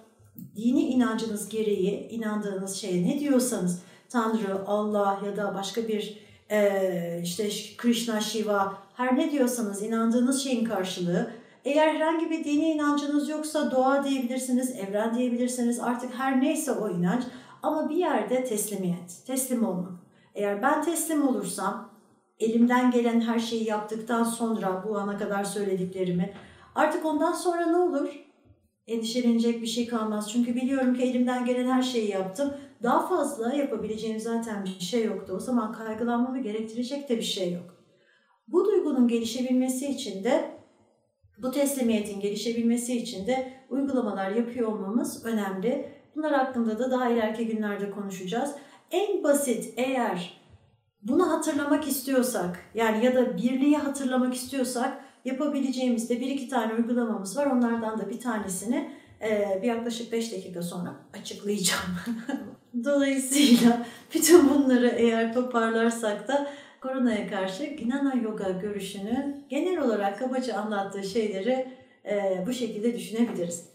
dini 0.57 0.80
inancınız 0.80 1.48
gereği 1.48 2.09
inandığınız 2.09 2.76
şeye 2.76 3.09
ne 3.09 3.20
diyorsanız, 3.20 3.82
Tanrı, 4.09 4.66
Allah 4.66 5.20
ya 5.26 5.36
da 5.36 5.55
başka 5.55 5.88
bir 5.88 6.18
e, 6.50 7.20
işte 7.22 7.48
Krishna, 7.76 8.20
Shiva 8.20 8.84
her 8.95 9.16
ne 9.16 9.30
diyorsanız 9.30 9.82
inandığınız 9.82 10.45
şeyin 10.45 10.64
karşılığı. 10.64 11.30
Eğer 11.64 11.95
herhangi 11.95 12.30
bir 12.30 12.45
dini 12.45 12.70
inancınız 12.70 13.28
yoksa 13.28 13.70
doğa 13.70 14.05
diyebilirsiniz, 14.05 14.70
evren 14.70 15.14
diyebilirsiniz 15.14 15.80
artık 15.80 16.14
her 16.14 16.40
neyse 16.40 16.72
o 16.72 16.90
inanç 16.90 17.22
ama 17.62 17.88
bir 17.88 17.97
yerde 17.97 18.45
teslimiyet, 18.45 19.26
teslim 19.26 19.64
olmak. 19.66 19.92
Eğer 20.34 20.62
ben 20.62 20.82
teslim 20.82 21.28
olursam 21.28 21.90
elimden 22.40 22.90
gelen 22.90 23.20
her 23.20 23.38
şeyi 23.38 23.64
yaptıktan 23.64 24.24
sonra 24.24 24.84
bu 24.88 24.99
ana 24.99 25.18
kadar 25.18 25.45
söylediklerimi 25.45 26.32
artık 26.74 27.05
ondan 27.05 27.32
sonra 27.32 27.66
ne 27.66 27.76
olur? 27.76 28.09
Endişelenecek 28.86 29.62
bir 29.62 29.66
şey 29.66 29.86
kalmaz. 29.86 30.32
Çünkü 30.32 30.55
biliyorum 30.55 30.95
ki 30.95 31.03
elimden 31.03 31.45
gelen 31.45 31.70
her 31.70 31.82
şeyi 31.82 32.11
yaptım. 32.11 32.55
Daha 32.82 33.07
fazla 33.07 33.55
yapabileceğim 33.55 34.20
zaten 34.20 34.64
bir 34.64 34.84
şey 34.84 35.05
yoktu. 35.05 35.32
O 35.36 35.40
zaman 35.40 35.72
kaygılanmamı 35.72 36.42
gerektirecek 36.42 37.09
de 37.09 37.16
bir 37.16 37.22
şey 37.22 37.53
yok. 37.53 37.84
Bu 38.49 38.64
duygunun 38.64 39.09
gelişebilmesi 39.09 39.86
için 39.86 40.24
de 40.24 40.51
bu 41.38 41.51
teslimiyetin 41.51 42.20
gelişebilmesi 42.20 42.97
için 42.97 43.26
de 43.26 43.53
uygulamalar 43.70 44.30
yapıyor 44.30 44.68
olmamız 44.68 45.24
önemli. 45.24 45.88
Bunlar 46.16 46.32
hakkında 46.32 46.78
da 46.78 46.90
daha 46.90 47.11
ileriki 47.11 47.47
günlerde 47.47 47.90
konuşacağız. 47.90 48.51
En 48.90 49.24
basit 49.24 49.74
eğer 49.76 50.40
bunu 51.03 51.32
hatırlamak 51.32 51.88
istiyorsak 51.88 52.59
yani 52.74 53.05
ya 53.05 53.14
da 53.14 53.36
birliği 53.36 53.76
hatırlamak 53.76 54.34
istiyorsak 54.34 55.05
yapabileceğimiz 55.24 56.11
de 56.11 56.20
bir 56.20 56.26
iki 56.26 56.49
tane 56.49 56.74
uygulamamız 56.74 57.36
var. 57.36 57.47
Onlardan 57.47 57.99
da 57.99 58.11
bir 58.11 58.20
tanesini 58.20 58.90
e, 59.22 59.59
bir 59.62 59.68
yaklaşık 59.68 60.12
5 60.12 60.32
dakika 60.32 60.62
sonra 60.62 60.95
açıklayacağım. 61.20 61.90
Dolayısıyla 62.84 63.86
bütün 64.14 64.51
bunları 64.51 64.88
eğer 64.88 65.34
toparlarsak 65.34 66.28
da 66.28 66.51
koronaya 66.85 67.30
karşı 67.30 67.64
Gnana 67.64 68.14
Yoga 68.14 68.51
görüşünün 68.51 69.47
genel 69.49 69.78
olarak 69.78 70.18
kabaca 70.18 70.57
anlattığı 70.57 71.03
şeyleri 71.03 71.68
e, 72.07 72.45
bu 72.47 72.53
şekilde 72.53 72.95
düşünebiliriz. 72.97 73.68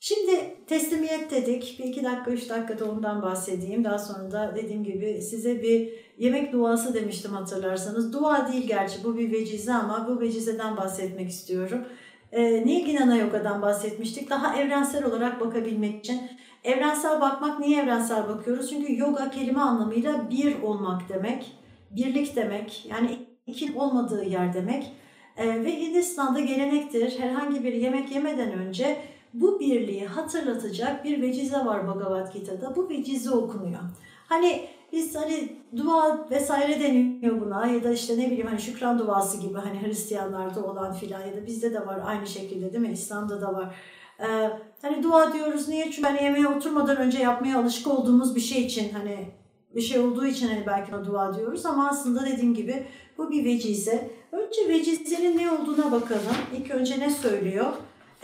Şimdi 0.00 0.56
teslimiyet 0.66 1.30
dedik. 1.30 1.76
Bir 1.78 1.84
iki 1.84 2.04
dakika, 2.04 2.30
üç 2.30 2.50
dakikada 2.50 2.90
ondan 2.90 3.22
bahsedeyim. 3.22 3.84
Daha 3.84 3.98
sonra 3.98 4.32
da 4.32 4.52
dediğim 4.56 4.84
gibi 4.84 5.22
size 5.22 5.62
bir 5.62 5.92
yemek 6.18 6.52
duası 6.52 6.94
demiştim 6.94 7.32
hatırlarsanız. 7.32 8.12
Dua 8.12 8.52
değil 8.52 8.66
gerçi 8.68 9.04
bu 9.04 9.18
bir 9.18 9.32
vecize 9.32 9.72
ama 9.72 10.08
bu 10.08 10.20
vecizeden 10.20 10.76
bahsetmek 10.76 11.28
istiyorum. 11.30 11.84
Ee, 12.32 12.66
niye 12.66 12.80
Ginana 12.80 13.16
Yoga'dan 13.16 13.62
bahsetmiştik? 13.62 14.30
Daha 14.30 14.60
evrensel 14.60 15.04
olarak 15.04 15.40
bakabilmek 15.40 16.04
için. 16.04 16.20
Evrensel 16.64 17.20
bakmak, 17.20 17.60
niye 17.60 17.82
evrensel 17.82 18.28
bakıyoruz? 18.28 18.70
Çünkü 18.70 18.98
yoga 18.98 19.30
kelime 19.30 19.60
anlamıyla 19.60 20.30
bir 20.30 20.62
olmak 20.62 21.08
demek, 21.08 21.56
birlik 21.96 22.36
demek, 22.36 22.86
yani 22.90 23.18
iki 23.46 23.74
olmadığı 23.74 24.24
yer 24.24 24.54
demek. 24.54 24.92
Ee, 25.36 25.64
ve 25.64 25.80
Hindistan'da 25.80 26.40
gelenektir 26.40 27.18
herhangi 27.18 27.64
bir 27.64 27.72
yemek 27.72 28.12
yemeden 28.12 28.52
önce 28.52 28.96
bu 29.34 29.60
birliği 29.60 30.06
hatırlatacak 30.06 31.04
bir 31.04 31.22
vecize 31.22 31.56
var 31.56 31.86
Bhagavad 31.86 32.32
Gita'da. 32.32 32.76
Bu 32.76 32.88
vecize 32.88 33.30
okunuyor. 33.30 33.80
Hani 34.28 34.66
biz 34.92 35.16
hani 35.16 35.48
dua 35.76 36.30
vesaire 36.30 36.80
deniyor 36.80 37.40
buna 37.40 37.66
ya 37.66 37.84
da 37.84 37.92
işte 37.92 38.18
ne 38.18 38.26
bileyim 38.26 38.46
hani 38.46 38.60
şükran 38.60 38.98
duası 38.98 39.40
gibi 39.40 39.58
hani 39.58 39.82
Hristiyanlarda 39.82 40.64
olan 40.64 40.92
filan 40.92 41.20
ya 41.20 41.36
da 41.36 41.46
bizde 41.46 41.74
de 41.74 41.86
var 41.86 42.00
aynı 42.04 42.26
şekilde 42.26 42.72
değil 42.72 42.86
mi? 42.86 42.92
İslam'da 42.92 43.40
da 43.40 43.54
var. 43.54 43.74
Ee, 44.20 44.50
hani 44.82 45.02
dua 45.02 45.32
diyoruz 45.32 45.68
niye? 45.68 45.90
Çünkü 45.90 46.08
hani 46.08 46.22
yemeğe 46.22 46.48
oturmadan 46.48 46.96
önce 46.96 47.18
yapmaya 47.18 47.58
alışık 47.58 47.86
olduğumuz 47.86 48.34
bir 48.34 48.40
şey 48.40 48.62
için 48.62 48.92
hani 48.92 49.28
bir 49.76 49.82
şey 49.82 49.98
olduğu 49.98 50.26
için 50.26 50.48
hani 50.48 50.66
belki 50.66 50.96
o 50.96 51.04
dua 51.04 51.38
diyoruz 51.38 51.66
ama 51.66 51.88
aslında 51.88 52.26
dediğim 52.26 52.54
gibi 52.54 52.86
bu 53.18 53.30
bir 53.30 53.44
vecize. 53.44 54.10
Önce 54.32 54.68
vecizenin 54.68 55.38
ne 55.38 55.50
olduğuna 55.50 55.92
bakalım. 55.92 56.36
İlk 56.56 56.70
önce 56.70 57.00
ne 57.00 57.10
söylüyor? 57.10 57.66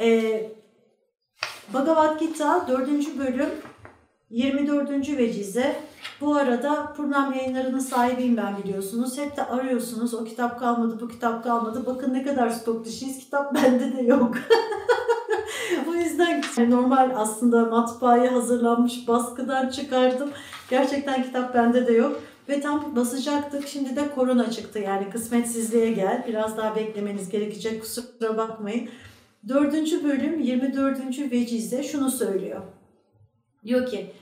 Ee, 0.01 0.51
Bhagavad 1.75 2.21
Gita 2.21 2.69
4. 2.69 3.19
bölüm 3.19 3.51
24. 4.31 5.19
vecize. 5.19 5.77
Bu 6.21 6.37
arada 6.37 6.93
Purnam 6.97 7.33
yayınlarının 7.33 7.79
sahibiyim 7.79 8.37
ben 8.37 8.57
biliyorsunuz. 8.63 9.19
Hep 9.19 9.37
de 9.37 9.47
arıyorsunuz. 9.47 10.15
O 10.15 10.25
kitap 10.25 10.61
kalmadı, 10.61 10.99
bu 11.01 11.09
kitap 11.09 11.45
kalmadı. 11.45 11.87
Bakın 11.87 12.15
ne 12.15 12.23
kadar 12.23 12.51
stok 12.51 12.85
dışıyız. 12.85 13.19
Kitap 13.19 13.55
bende 13.55 13.97
de 13.97 14.03
yok. 14.03 14.35
o 15.89 15.95
yüzden 15.95 16.43
normal 16.71 17.11
aslında 17.17 17.65
matbaaya 17.65 18.33
hazırlanmış 18.33 19.09
baskıdan 19.09 19.69
çıkardım. 19.69 20.31
Gerçekten 20.71 21.23
kitap 21.23 21.55
bende 21.55 21.87
de 21.87 21.93
yok. 21.93 22.21
Ve 22.49 22.61
tam 22.61 22.97
basacaktık. 22.97 23.69
Şimdi 23.69 23.97
de 23.97 24.11
korona 24.15 24.51
çıktı. 24.51 24.79
Yani 24.79 25.11
kısmetsizliğe 25.11 25.93
gel. 25.93 26.25
Biraz 26.29 26.57
daha 26.57 26.77
beklemeniz 26.77 27.29
gerekecek. 27.29 27.81
Kusura 27.81 28.37
bakmayın. 28.37 28.89
4. 29.49 30.05
bölüm 30.05 30.41
24. 30.41 31.19
vecizde 31.31 31.83
şunu 31.83 32.11
söylüyor. 32.11 32.63
Diyor 33.65 33.87
ki 33.87 34.13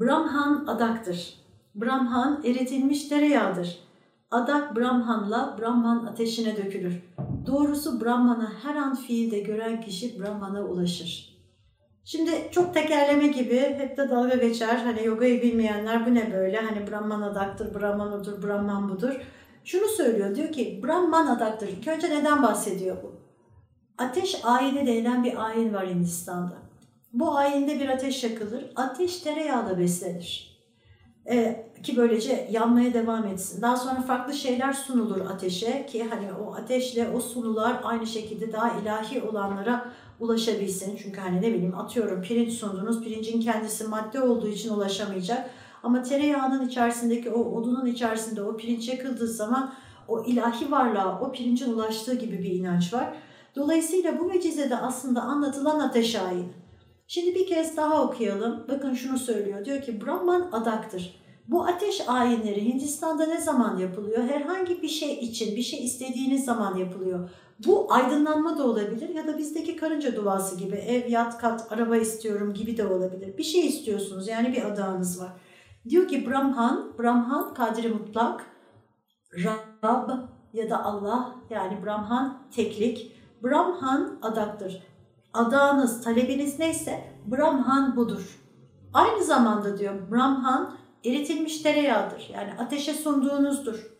Brahman 0.00 0.66
adaktır. 0.66 1.34
Brahman 1.74 2.42
eritilmiş 2.44 3.08
tereyağıdır. 3.08 3.78
Adak 4.30 4.76
Brahman'la 4.76 5.56
Brahman 5.60 6.06
ateşine 6.06 6.56
dökülür. 6.56 7.02
Doğrusu 7.46 8.00
Brahman'ı 8.00 8.52
her 8.62 8.74
an 8.74 8.96
fiilde 8.96 9.38
gören 9.38 9.80
kişi 9.80 10.20
Brahman'a 10.20 10.64
ulaşır. 10.64 11.30
Şimdi 12.04 12.30
çok 12.50 12.74
tekerleme 12.74 13.26
gibi 13.26 13.60
hep 13.60 13.96
de 13.96 14.08
dalga 14.08 14.36
geçer. 14.36 14.76
Hani 14.76 15.04
yogayı 15.04 15.42
bilmeyenler 15.42 16.06
bu 16.06 16.14
ne 16.14 16.32
böyle? 16.32 16.56
Hani 16.56 16.90
Brahman 16.90 17.22
adaktır, 17.22 17.80
Brahman 17.80 18.12
odur, 18.12 18.42
Brahman 18.42 18.88
budur. 18.88 19.20
Şunu 19.64 19.88
söylüyor 19.88 20.34
diyor 20.36 20.52
ki 20.52 20.80
Brahman 20.84 21.26
adaktır. 21.26 21.68
İlk 21.68 21.88
önce 21.88 22.10
neden 22.10 22.42
bahsediyor 22.42 22.96
bu? 23.02 23.20
Ateş 23.98 24.40
ayini 24.44 24.86
denilen 24.86 25.24
bir 25.24 25.46
ayin 25.46 25.74
var 25.74 25.88
Hindistan'da. 25.88 26.54
Bu 27.12 27.36
ayinde 27.36 27.80
bir 27.80 27.88
ateş 27.88 28.24
yakılır. 28.24 28.64
Ateş 28.76 29.20
tereyağla 29.20 29.78
beslenir. 29.78 30.60
Ee, 31.30 31.69
ki 31.82 31.96
böylece 31.96 32.48
yanmaya 32.50 32.94
devam 32.94 33.26
etsin. 33.26 33.62
Daha 33.62 33.76
sonra 33.76 34.00
farklı 34.00 34.34
şeyler 34.34 34.72
sunulur 34.72 35.20
ateşe 35.20 35.86
ki 35.86 36.06
hani 36.10 36.32
o 36.32 36.54
ateşle 36.54 37.10
o 37.16 37.20
sunular 37.20 37.80
aynı 37.82 38.06
şekilde 38.06 38.52
daha 38.52 38.80
ilahi 38.80 39.22
olanlara 39.22 39.92
ulaşabilsin. 40.20 40.96
Çünkü 41.02 41.20
hani 41.20 41.42
ne 41.42 41.54
bileyim 41.54 41.78
atıyorum 41.78 42.22
pirinç 42.22 42.52
sundunuz. 42.52 43.04
Pirincin 43.04 43.40
kendisi 43.40 43.88
madde 43.88 44.22
olduğu 44.22 44.48
için 44.48 44.74
ulaşamayacak. 44.74 45.50
Ama 45.82 46.02
tereyağının 46.02 46.68
içerisindeki 46.68 47.30
o 47.30 47.40
odunun 47.40 47.86
içerisinde 47.86 48.42
o 48.42 48.56
pirinç 48.56 48.88
yakıldığı 48.88 49.28
zaman 49.28 49.74
o 50.08 50.24
ilahi 50.24 50.70
varlığa 50.70 51.20
o 51.20 51.32
pirincin 51.32 51.72
ulaştığı 51.72 52.14
gibi 52.14 52.38
bir 52.38 52.50
inanç 52.50 52.94
var. 52.94 53.14
Dolayısıyla 53.56 54.18
bu 54.18 54.30
vecizede 54.30 54.76
aslında 54.76 55.22
anlatılan 55.22 55.80
ateş 55.80 56.14
ayini. 56.14 56.52
Şimdi 57.06 57.34
bir 57.34 57.46
kez 57.46 57.76
daha 57.76 58.02
okuyalım. 58.02 58.64
Bakın 58.68 58.94
şunu 58.94 59.18
söylüyor. 59.18 59.64
Diyor 59.64 59.82
ki 59.82 60.00
Brahman 60.06 60.48
adaktır. 60.52 61.19
Bu 61.50 61.66
ateş 61.66 62.08
ayinleri 62.08 62.64
Hindistan'da 62.64 63.26
ne 63.26 63.40
zaman 63.40 63.78
yapılıyor? 63.78 64.22
Herhangi 64.22 64.82
bir 64.82 64.88
şey 64.88 65.14
için, 65.14 65.56
bir 65.56 65.62
şey 65.62 65.84
istediğiniz 65.84 66.44
zaman 66.44 66.76
yapılıyor. 66.76 67.30
Bu 67.66 67.92
aydınlanma 67.92 68.58
da 68.58 68.66
olabilir 68.66 69.08
ya 69.08 69.26
da 69.26 69.38
bizdeki 69.38 69.76
karınca 69.76 70.16
duası 70.16 70.56
gibi 70.56 70.76
ev, 70.76 71.10
yat, 71.10 71.38
kat, 71.38 71.72
araba 71.72 71.96
istiyorum 71.96 72.54
gibi 72.54 72.76
de 72.76 72.86
olabilir. 72.86 73.38
Bir 73.38 73.42
şey 73.42 73.66
istiyorsunuz 73.66 74.28
yani 74.28 74.52
bir 74.52 74.64
adağınız 74.64 75.20
var. 75.20 75.32
Diyor 75.88 76.08
ki 76.08 76.30
Brahman, 76.30 76.92
Brahman 76.98 77.54
kadri 77.54 77.88
mutlak, 77.88 78.46
Rab 79.84 80.10
ya 80.52 80.70
da 80.70 80.84
Allah 80.84 81.34
yani 81.50 81.84
Brahman 81.84 82.42
teklik, 82.54 83.12
Brahman 83.44 84.18
adaktır. 84.22 84.82
Adağınız, 85.32 86.04
talebiniz 86.04 86.58
neyse 86.58 87.04
Brahman 87.26 87.96
budur. 87.96 88.40
Aynı 88.92 89.24
zamanda 89.24 89.78
diyor 89.78 90.10
Brahman 90.10 90.79
eritilmiş 91.04 91.62
tereyağıdır. 91.62 92.30
Yani 92.32 92.52
ateşe 92.58 92.94
sunduğunuzdur. 92.94 93.90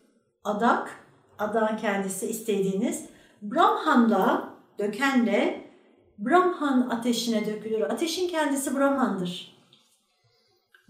Adak, 0.43 1.05
adağın 1.39 1.77
kendisi 1.77 2.27
istediğiniz. 2.27 3.05
Brahman'la, 3.41 4.49
dökenle 4.79 5.71
Brahman 6.19 6.89
ateşine 6.89 7.45
dökülür. 7.45 7.81
Ateşin 7.81 8.29
kendisi 8.29 8.75
Brahman'dır. 8.75 9.57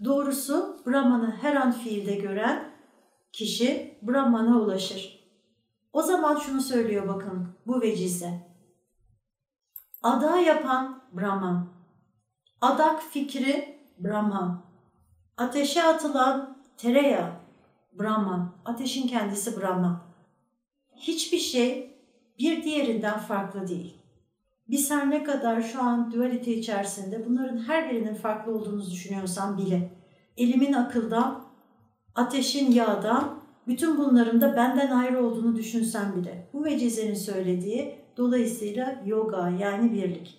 Doğrusu 0.04 0.82
Brahman'ı 0.86 1.36
her 1.42 1.56
an 1.56 1.72
fiilde 1.72 2.14
gören 2.14 2.64
kişi 3.32 3.98
Brahman'a 4.02 4.60
ulaşır. 4.60 5.22
O 5.92 6.02
zaman 6.02 6.36
şunu 6.36 6.60
söylüyor 6.60 7.08
bakın 7.08 7.48
bu 7.66 7.80
vecize. 7.80 8.52
Ada 10.02 10.36
yapan 10.36 11.02
Brahman. 11.12 11.68
Adak 12.60 13.02
fikri 13.02 13.78
Brahman. 13.98 14.61
Ateşe 15.42 15.82
atılan 15.82 16.56
tereyağı 16.76 17.30
Brahman. 18.00 18.52
Ateşin 18.64 19.08
kendisi 19.08 19.60
Brahman. 19.60 20.00
Hiçbir 20.96 21.38
şey 21.38 21.96
bir 22.38 22.62
diğerinden 22.62 23.18
farklı 23.18 23.68
değil. 23.68 23.96
Biz 24.68 24.90
her 24.90 25.10
ne 25.10 25.24
kadar 25.24 25.62
şu 25.62 25.82
an 25.82 26.12
dualite 26.12 26.52
içerisinde 26.54 27.26
bunların 27.28 27.58
her 27.58 27.90
birinin 27.90 28.14
farklı 28.14 28.54
olduğunu 28.54 28.90
düşünüyorsam 28.90 29.58
bile 29.58 29.90
elimin 30.36 30.72
akıldan, 30.72 31.44
ateşin 32.14 32.72
yağdan, 32.72 33.40
bütün 33.66 33.98
bunların 33.98 34.40
da 34.40 34.56
benden 34.56 34.90
ayrı 34.90 35.26
olduğunu 35.26 35.56
düşünsem 35.56 36.14
bile 36.16 36.48
bu 36.52 36.64
vecizenin 36.64 37.14
söylediği 37.14 37.94
dolayısıyla 38.16 39.02
yoga 39.06 39.48
yani 39.48 39.92
birlik. 39.92 40.38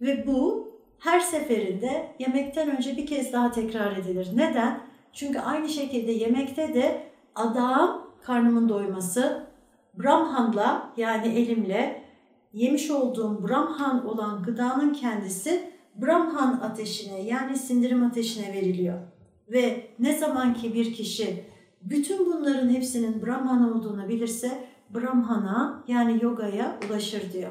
Ve 0.00 0.26
bu 0.26 0.67
her 0.98 1.20
seferinde 1.20 2.08
yemekten 2.18 2.76
önce 2.76 2.96
bir 2.96 3.06
kez 3.06 3.32
daha 3.32 3.50
tekrar 3.50 3.96
edilir. 3.96 4.28
Neden? 4.34 4.80
Çünkü 5.12 5.38
aynı 5.38 5.68
şekilde 5.68 6.12
yemekte 6.12 6.74
de 6.74 7.02
adam 7.34 8.06
karnımın 8.22 8.68
doyması, 8.68 9.46
Brahman'la 9.94 10.92
yani 10.96 11.28
elimle 11.28 12.02
yemiş 12.52 12.90
olduğum 12.90 13.48
Brahman 13.48 14.06
olan 14.06 14.42
gıdanın 14.42 14.92
kendisi 14.92 15.70
Brahman 15.94 16.60
ateşine 16.62 17.22
yani 17.22 17.56
sindirim 17.56 18.06
ateşine 18.06 18.52
veriliyor. 18.52 18.98
Ve 19.48 19.86
ne 19.98 20.18
zaman 20.18 20.54
ki 20.54 20.74
bir 20.74 20.94
kişi 20.94 21.44
bütün 21.82 22.26
bunların 22.26 22.68
hepsinin 22.68 23.26
Brahman 23.26 23.76
olduğunu 23.76 24.08
bilirse 24.08 24.64
Brahman'a 24.94 25.84
yani 25.88 26.18
yogaya 26.22 26.76
ulaşır 26.88 27.32
diyor. 27.32 27.50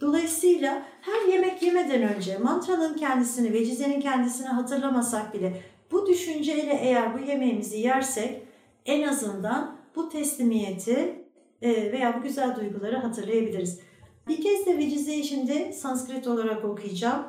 Dolayısıyla 0.00 0.82
her 1.00 1.32
yemek 1.32 1.62
yemeden 1.62 2.02
önce 2.02 2.38
mantranın 2.38 2.94
kendisini, 2.94 3.52
vecizenin 3.52 4.00
kendisini 4.00 4.48
hatırlamasak 4.48 5.34
bile 5.34 5.62
bu 5.90 6.06
düşünceyle 6.06 6.78
eğer 6.82 7.14
bu 7.14 7.18
yemeğimizi 7.18 7.78
yersek 7.78 8.42
en 8.86 9.08
azından 9.08 9.76
bu 9.96 10.08
teslimiyeti 10.08 11.24
e, 11.62 11.92
veya 11.92 12.18
bu 12.18 12.22
güzel 12.22 12.56
duyguları 12.56 12.96
hatırlayabiliriz. 12.96 13.80
Bir 14.28 14.42
kez 14.42 14.66
de 14.66 14.78
vecizeyi 14.78 15.24
şimdi 15.24 15.72
Sanskrit 15.72 16.26
olarak 16.26 16.64
okuyacağım. 16.64 17.22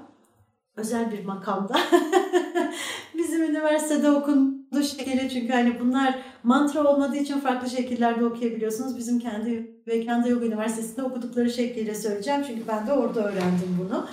Özel 0.76 1.11
bir 1.11 1.26
makamda. 1.26 1.80
Bizim 3.18 3.43
üniversitede 3.43 4.11
okundu 4.11 4.64
şekilde 4.84 5.30
çünkü 5.30 5.54
hani 5.54 5.80
bunlar 5.80 6.16
mantra 6.44 6.84
olmadığı 6.84 7.18
için 7.18 7.40
farklı 7.40 7.70
şekillerde 7.70 8.26
okuyabiliyorsunuz. 8.26 8.98
Bizim 8.98 9.20
kendi 9.20 9.82
Veykanda 9.88 10.28
Yoga 10.28 10.46
Üniversitesi'nde 10.46 11.04
okudukları 11.04 11.50
şekliyle 11.50 11.96
söyleyeceğim. 11.96 12.42
Çünkü 12.48 12.68
ben 12.68 12.88
de 12.88 12.94
orada 12.94 13.24
öğrendim 13.24 13.78
bunu. 13.80 14.08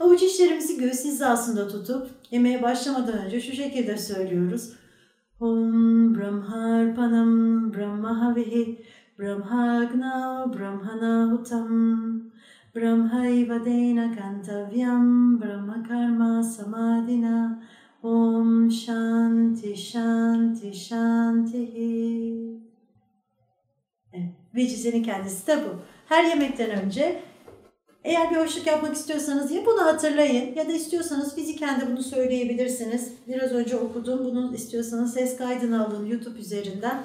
Avuç 0.00 0.22
içlerimizi 0.22 0.78
göğüs 0.78 1.04
hizasında 1.04 1.68
tutup 1.68 2.10
yemeğe 2.30 2.62
başlamadan 2.62 3.18
önce 3.18 3.40
şu 3.40 3.52
şekilde 3.52 3.98
söylüyoruz. 3.98 4.72
Om 5.40 6.14
Brahmarpanam 6.18 7.74
Brahmahavihi 7.74 8.84
Brahmagna 9.18 10.46
Brahmanahutam 10.58 12.26
Brahmaivadena 12.76 14.16
Kantavyam 14.16 15.40
Brahmakarma 15.40 16.42
Samadina 16.42 17.62
Om 18.06 18.70
Shanti 18.70 19.76
Shanti 19.76 20.74
Shanti 20.74 21.68
evet, 24.12 24.30
Vecizenin 24.54 25.02
kendisi 25.02 25.46
de 25.46 25.56
bu. 25.56 25.68
Her 26.08 26.24
yemekten 26.24 26.70
önce 26.70 27.22
eğer 28.04 28.30
bir 28.30 28.36
hoşluk 28.36 28.66
yapmak 28.66 28.94
istiyorsanız 28.94 29.50
ya 29.50 29.66
bunu 29.66 29.80
hatırlayın 29.80 30.54
ya 30.54 30.68
da 30.68 30.72
istiyorsanız 30.72 31.34
fiziken 31.34 31.80
de 31.80 31.86
bunu 31.90 32.02
söyleyebilirsiniz. 32.02 33.12
Biraz 33.28 33.52
önce 33.52 33.76
okudum. 33.76 34.24
Bunu 34.24 34.54
istiyorsanız 34.54 35.14
ses 35.14 35.36
kaydını 35.36 35.86
alın 35.86 36.06
YouTube 36.06 36.38
üzerinden. 36.38 37.02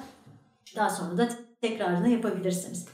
Daha 0.76 0.90
sonra 0.90 1.18
da 1.18 1.28
tekrarını 1.60 2.08
yapabilirsiniz. 2.08 2.86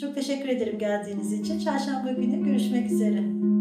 Çok 0.00 0.14
teşekkür 0.14 0.48
ederim 0.48 0.78
geldiğiniz 0.78 1.32
için. 1.32 1.60
Çarşamba 1.60 2.10
günü 2.12 2.44
görüşmek 2.44 2.92
üzere. 2.92 3.59